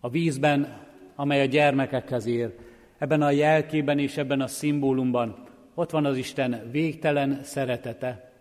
a 0.00 0.08
vízben 0.08 0.85
amely 1.16 1.40
a 1.40 1.44
gyermekekhez 1.44 2.26
ér. 2.26 2.54
Ebben 2.98 3.22
a 3.22 3.30
jelkében 3.30 3.98
és 3.98 4.16
ebben 4.16 4.40
a 4.40 4.46
szimbólumban 4.46 5.44
ott 5.74 5.90
van 5.90 6.04
az 6.04 6.16
Isten 6.16 6.70
végtelen 6.70 7.40
szeretete, 7.42 8.32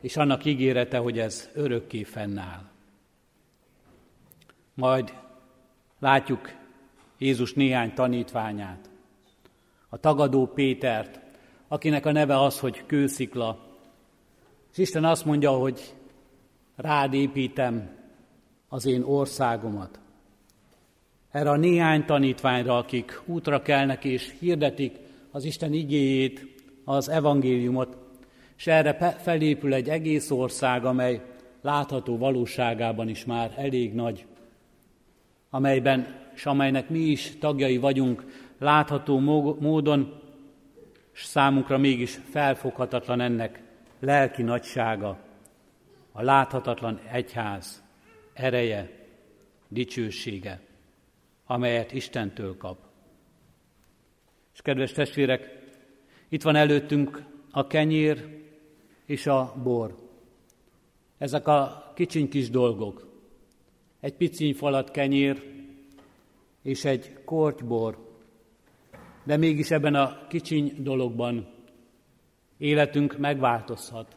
és 0.00 0.16
annak 0.16 0.44
ígérete, 0.44 0.98
hogy 0.98 1.18
ez 1.18 1.50
örökké 1.54 2.02
fennáll. 2.02 2.62
Majd 4.74 5.12
látjuk 5.98 6.52
Jézus 7.18 7.52
néhány 7.52 7.94
tanítványát, 7.94 8.90
a 9.88 9.98
tagadó 9.98 10.46
Pétert, 10.46 11.20
akinek 11.68 12.06
a 12.06 12.12
neve 12.12 12.40
az, 12.40 12.58
hogy 12.58 12.86
kőszikla. 12.86 13.66
És 14.72 14.78
Isten 14.78 15.04
azt 15.04 15.24
mondja, 15.24 15.50
hogy 15.50 15.94
rád 16.76 17.14
építem 17.14 17.90
az 18.68 18.86
én 18.86 19.02
országomat 19.02 20.00
erre 21.30 21.50
a 21.50 21.56
néhány 21.56 22.04
tanítványra, 22.04 22.76
akik 22.76 23.20
útra 23.24 23.62
kelnek 23.62 24.04
és 24.04 24.34
hirdetik 24.38 24.98
az 25.30 25.44
Isten 25.44 25.72
igéjét, 25.72 26.46
az 26.84 27.08
evangéliumot, 27.08 27.96
és 28.56 28.66
erre 28.66 29.16
felépül 29.22 29.74
egy 29.74 29.88
egész 29.88 30.30
ország, 30.30 30.84
amely 30.84 31.22
látható 31.62 32.18
valóságában 32.18 33.08
is 33.08 33.24
már 33.24 33.54
elég 33.56 33.94
nagy, 33.94 34.26
amelyben, 35.50 36.18
és 36.34 36.46
amelynek 36.46 36.88
mi 36.88 36.98
is 36.98 37.38
tagjai 37.38 37.76
vagyunk 37.76 38.24
látható 38.58 39.18
módon, 39.60 40.20
és 41.12 41.24
számunkra 41.24 41.78
mégis 41.78 42.20
felfoghatatlan 42.30 43.20
ennek 43.20 43.62
lelki 44.00 44.42
nagysága, 44.42 45.18
a 46.12 46.22
láthatatlan 46.22 47.00
egyház 47.12 47.82
ereje, 48.34 48.90
dicsősége 49.68 50.60
amelyet 51.50 51.92
Istentől 51.92 52.56
kap. 52.56 52.78
És 54.52 54.62
kedves 54.62 54.92
testvérek, 54.92 55.68
itt 56.28 56.42
van 56.42 56.56
előttünk 56.56 57.24
a 57.50 57.66
kenyér 57.66 58.42
és 59.06 59.26
a 59.26 59.54
bor. 59.62 59.94
Ezek 61.18 61.46
a 61.46 61.92
kicsiny 61.94 62.28
kis 62.28 62.50
dolgok. 62.50 63.08
Egy 64.00 64.14
piciny 64.14 64.54
falat 64.54 64.90
kenyér 64.90 65.42
és 66.62 66.84
egy 66.84 67.24
korty 67.24 67.64
bor. 67.64 68.18
De 69.24 69.36
mégis 69.36 69.70
ebben 69.70 69.94
a 69.94 70.26
kicsiny 70.28 70.82
dologban 70.82 71.48
Életünk 72.58 73.18
megváltozhat. 73.18 74.16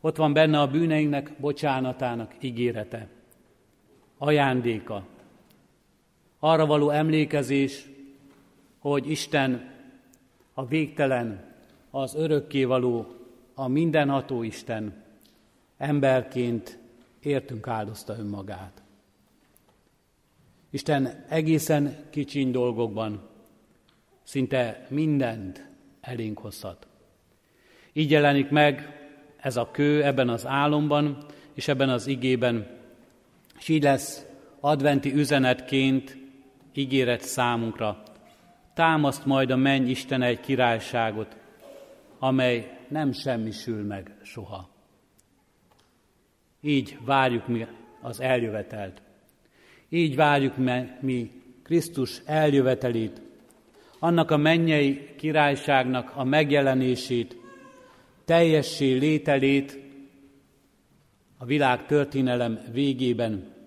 Ott 0.00 0.16
van 0.16 0.32
benne 0.32 0.60
a 0.60 0.70
bűneinknek 0.70 1.40
bocsánatának 1.40 2.34
ígérete, 2.40 3.08
ajándéka, 4.18 5.06
arra 6.38 6.66
való 6.66 6.90
emlékezés, 6.90 7.88
hogy 8.78 9.10
Isten 9.10 9.70
a 10.54 10.66
végtelen, 10.66 11.46
az 11.90 12.14
örökkévaló, 12.14 13.06
a 13.54 13.68
mindenható 13.68 14.42
Isten 14.42 15.02
emberként 15.76 16.78
értünk 17.20 17.66
áldozta 17.66 18.16
önmagát. 18.18 18.82
Isten 20.70 21.24
egészen 21.28 21.96
kicsiny 22.10 22.50
dolgokban 22.50 23.28
szinte 24.22 24.86
mindent 24.88 25.66
elénk 26.00 26.38
hozhat. 26.38 26.86
Így 27.92 28.10
jelenik 28.10 28.50
meg 28.50 28.98
ez 29.36 29.56
a 29.56 29.70
kő 29.70 30.04
ebben 30.04 30.28
az 30.28 30.46
álomban 30.46 31.26
és 31.54 31.68
ebben 31.68 31.88
az 31.88 32.06
igében, 32.06 32.66
és 33.58 33.68
így 33.68 33.82
lesz 33.82 34.26
adventi 34.60 35.14
üzenetként 35.14 36.16
ígéret 36.78 37.20
számunkra. 37.20 38.02
Támaszt 38.74 39.24
majd 39.24 39.50
a 39.50 39.56
menny 39.56 39.88
Isten 39.88 40.22
egy 40.22 40.40
királyságot, 40.40 41.36
amely 42.18 42.78
nem 42.88 43.12
semmisül 43.12 43.84
meg 43.84 44.16
soha. 44.22 44.68
Így 46.60 46.98
várjuk 47.04 47.46
mi 47.46 47.66
az 48.00 48.20
eljövetelt. 48.20 49.02
Így 49.88 50.16
várjuk 50.16 50.54
mi 51.00 51.30
Krisztus 51.62 52.22
eljövetelét, 52.24 53.20
annak 53.98 54.30
a 54.30 54.36
mennyei 54.36 55.14
királyságnak 55.16 56.12
a 56.14 56.24
megjelenését, 56.24 57.36
teljessé 58.24 58.92
lételét 58.92 59.78
a 61.38 61.44
világ 61.44 61.86
történelem 61.86 62.60
végében, 62.72 63.57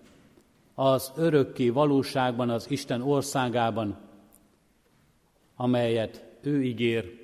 az 0.81 1.11
örökké 1.15 1.69
valóságban, 1.69 2.49
az 2.49 2.69
Isten 2.69 3.01
országában, 3.01 3.97
amelyet 5.55 6.25
ő 6.41 6.63
ígér, 6.63 7.19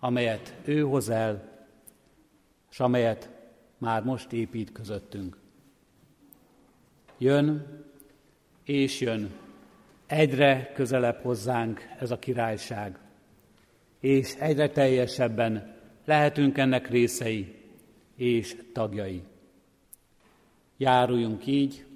amelyet 0.00 0.54
ő 0.64 0.80
hoz 0.80 1.08
el, 1.08 1.66
és 2.70 2.80
amelyet 2.80 3.30
már 3.78 4.02
most 4.02 4.32
épít 4.32 4.72
közöttünk. 4.72 5.36
Jön 7.18 7.66
és 8.64 9.00
jön, 9.00 9.30
egyre 10.06 10.72
közelebb 10.74 11.22
hozzánk 11.22 11.80
ez 11.98 12.10
a 12.10 12.18
királyság, 12.18 12.98
és 14.00 14.34
egyre 14.34 14.70
teljesebben 14.70 15.76
lehetünk 16.04 16.58
ennek 16.58 16.88
részei 16.88 17.54
és 18.16 18.56
tagjai. 18.72 19.22
Járuljunk 20.76 21.46
így 21.46 21.86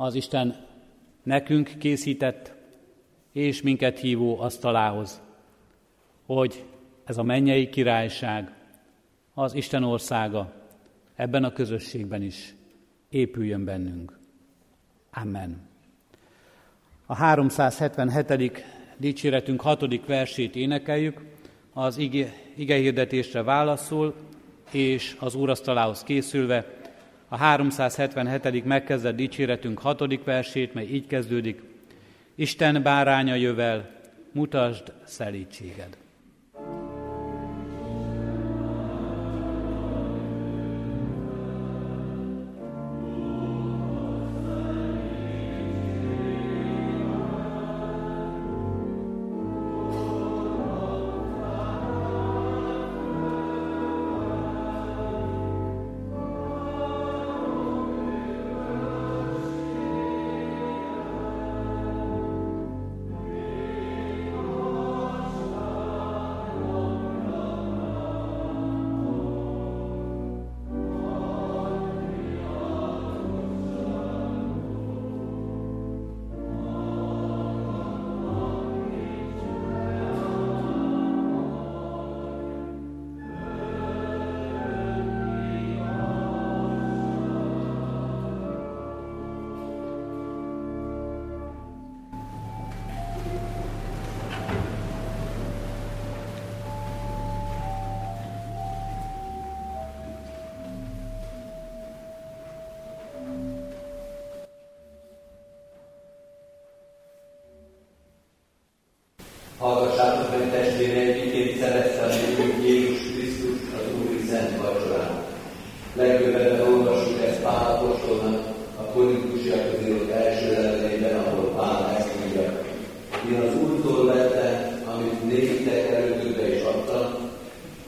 az 0.00 0.14
Isten 0.14 0.56
nekünk 1.22 1.72
készített 1.78 2.52
és 3.32 3.62
minket 3.62 3.98
hívó 3.98 4.40
asztalához, 4.40 5.20
hogy 6.26 6.64
ez 7.04 7.18
a 7.18 7.22
mennyei 7.22 7.68
királyság, 7.68 8.52
az 9.34 9.54
Isten 9.54 9.82
országa 9.82 10.52
ebben 11.14 11.44
a 11.44 11.52
közösségben 11.52 12.22
is 12.22 12.54
épüljön 13.08 13.64
bennünk. 13.64 14.18
Amen. 15.12 15.68
A 17.06 17.14
377. 17.14 18.64
dicséretünk 18.96 19.60
hatodik 19.60 20.06
versét 20.06 20.56
énekeljük, 20.56 21.20
az 21.72 21.98
ige, 21.98 22.32
ige 22.56 22.76
hirdetésre 22.76 23.42
válaszul, 23.42 24.14
és 24.70 25.16
az 25.18 25.34
úrasztalához 25.34 26.02
készülve 26.02 26.79
a 27.32 27.36
377. 27.36 28.64
megkezdett 28.64 29.16
dicséretünk 29.16 29.78
hatodik 29.78 30.24
versét, 30.24 30.74
mely 30.74 30.86
így 30.86 31.06
kezdődik. 31.06 31.62
Isten 32.34 32.82
báránya 32.82 33.34
jövel, 33.34 33.90
mutasd 34.32 34.92
szelítséged. 35.04 35.96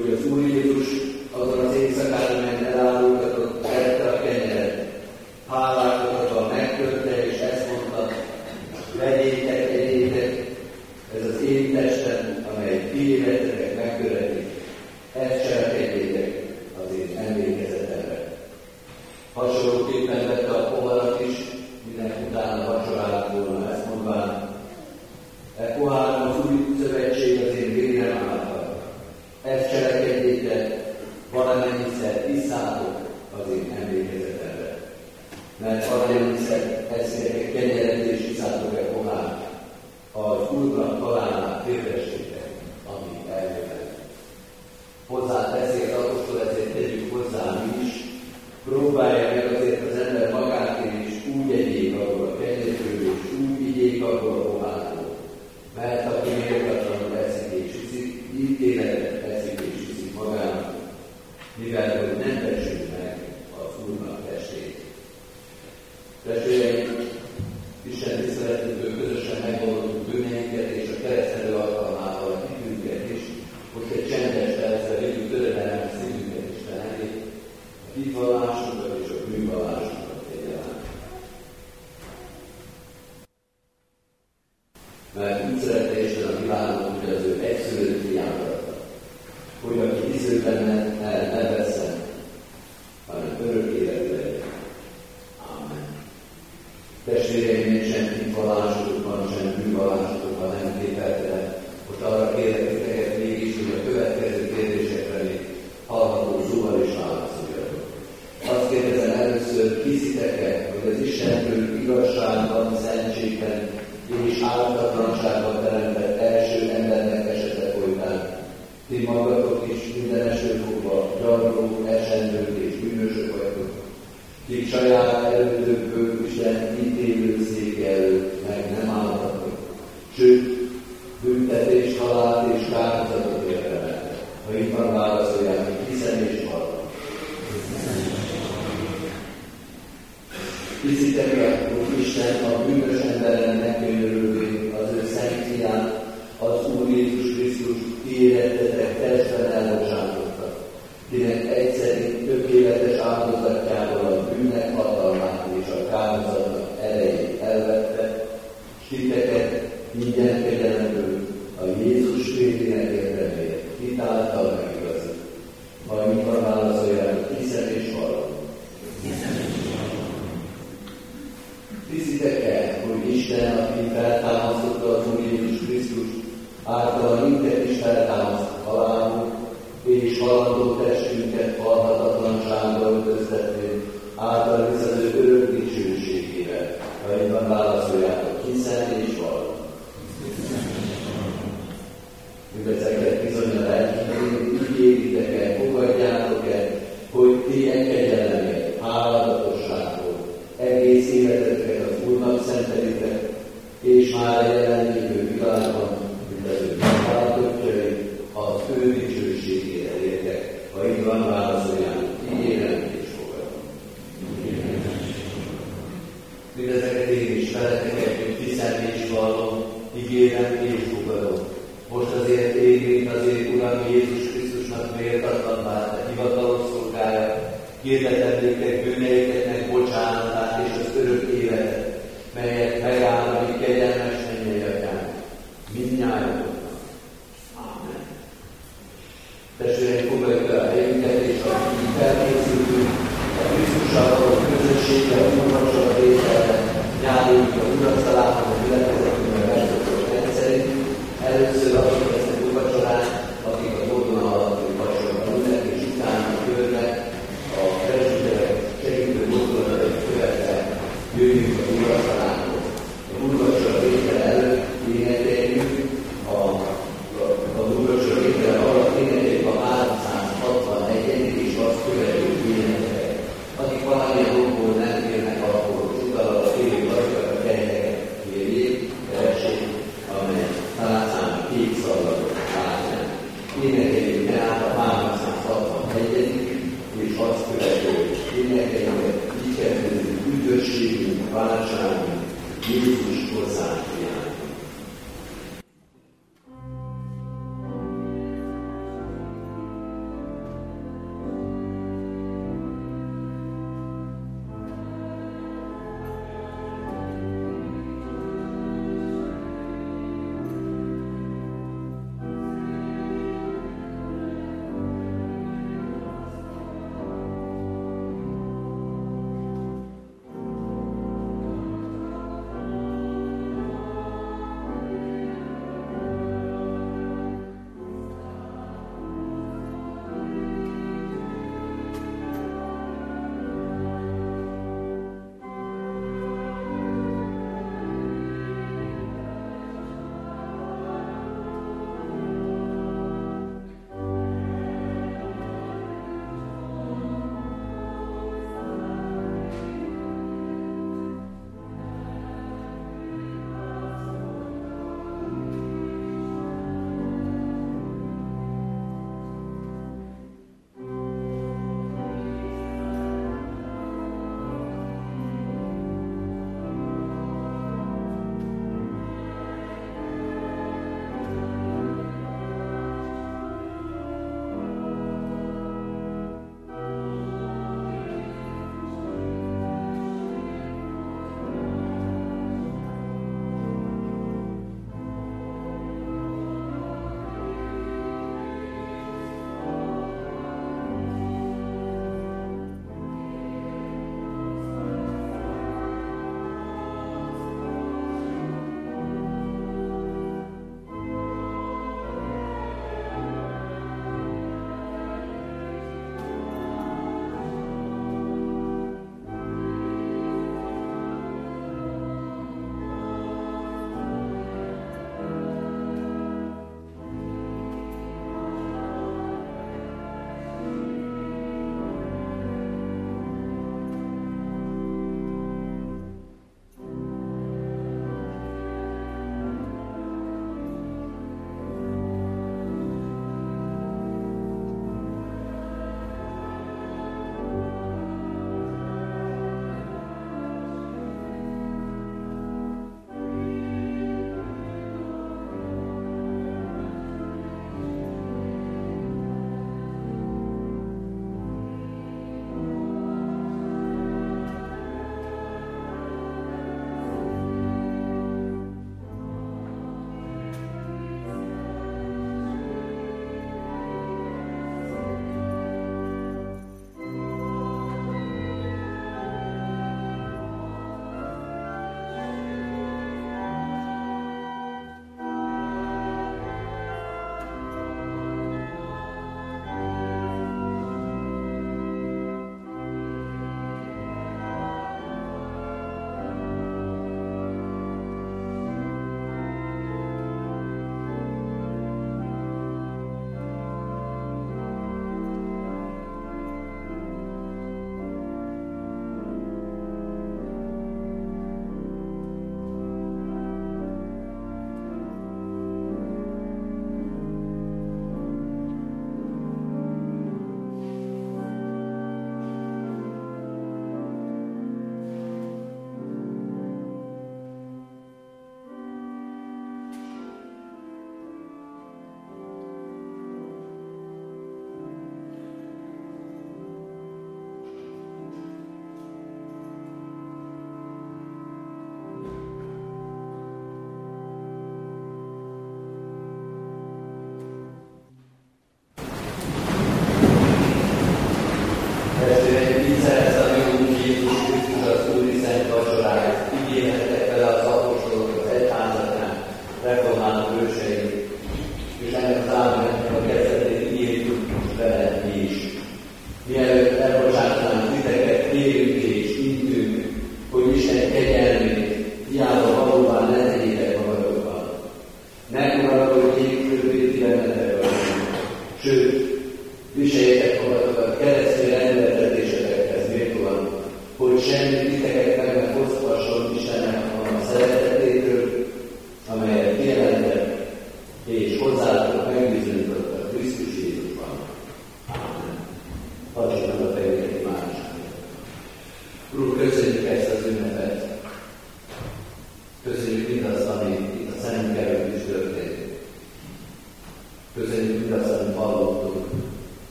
Hogy 0.00 0.12
az 0.12 0.24
Úr 0.26 0.40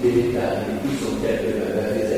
sentimentali 0.00 0.72
di 0.72 0.78
cui 0.80 0.96
sono 0.96 1.18
state 1.18 1.58
la 1.58 2.09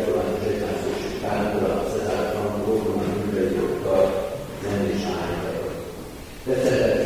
Gyerekkorán 0.00 0.34
egyház 0.48 0.84
és 0.96 1.20
tábora, 1.20 1.84
ezáltal 2.02 2.46
a 2.46 2.64
római 2.64 3.06
nem 4.62 4.90
is. 4.94 5.02
De 6.44 6.54
szeretett 6.62 6.99